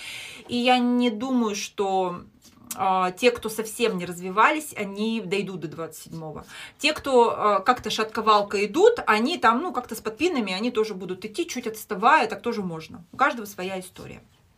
и 0.49 0.57
я 0.57 0.77
не 0.77 1.09
думаю, 1.09 1.55
что 1.55 2.23
а, 2.75 3.11
те, 3.11 3.31
кто 3.31 3.47
совсем 3.47 3.97
не 3.97 4.05
развивались, 4.05 4.73
они 4.75 5.21
дойдут 5.21 5.61
до 5.61 5.67
27-го. 5.69 6.43
Те, 6.77 6.91
кто 6.91 7.31
а, 7.31 7.59
как-то 7.61 7.89
шатковалка 7.89 8.65
идут, 8.65 8.99
они 9.07 9.37
там, 9.37 9.61
ну, 9.61 9.71
как-то 9.71 9.95
с 9.95 10.01
подпинами, 10.01 10.51
они 10.51 10.71
тоже 10.71 10.93
будут 10.93 11.23
идти, 11.23 11.47
чуть 11.47 11.67
отставая, 11.67 12.27
так 12.27 12.41
тоже 12.41 12.61
можно. 12.63 13.05
У 13.13 13.17
каждого 13.17 13.45
своя 13.45 13.79
история. 13.79 14.21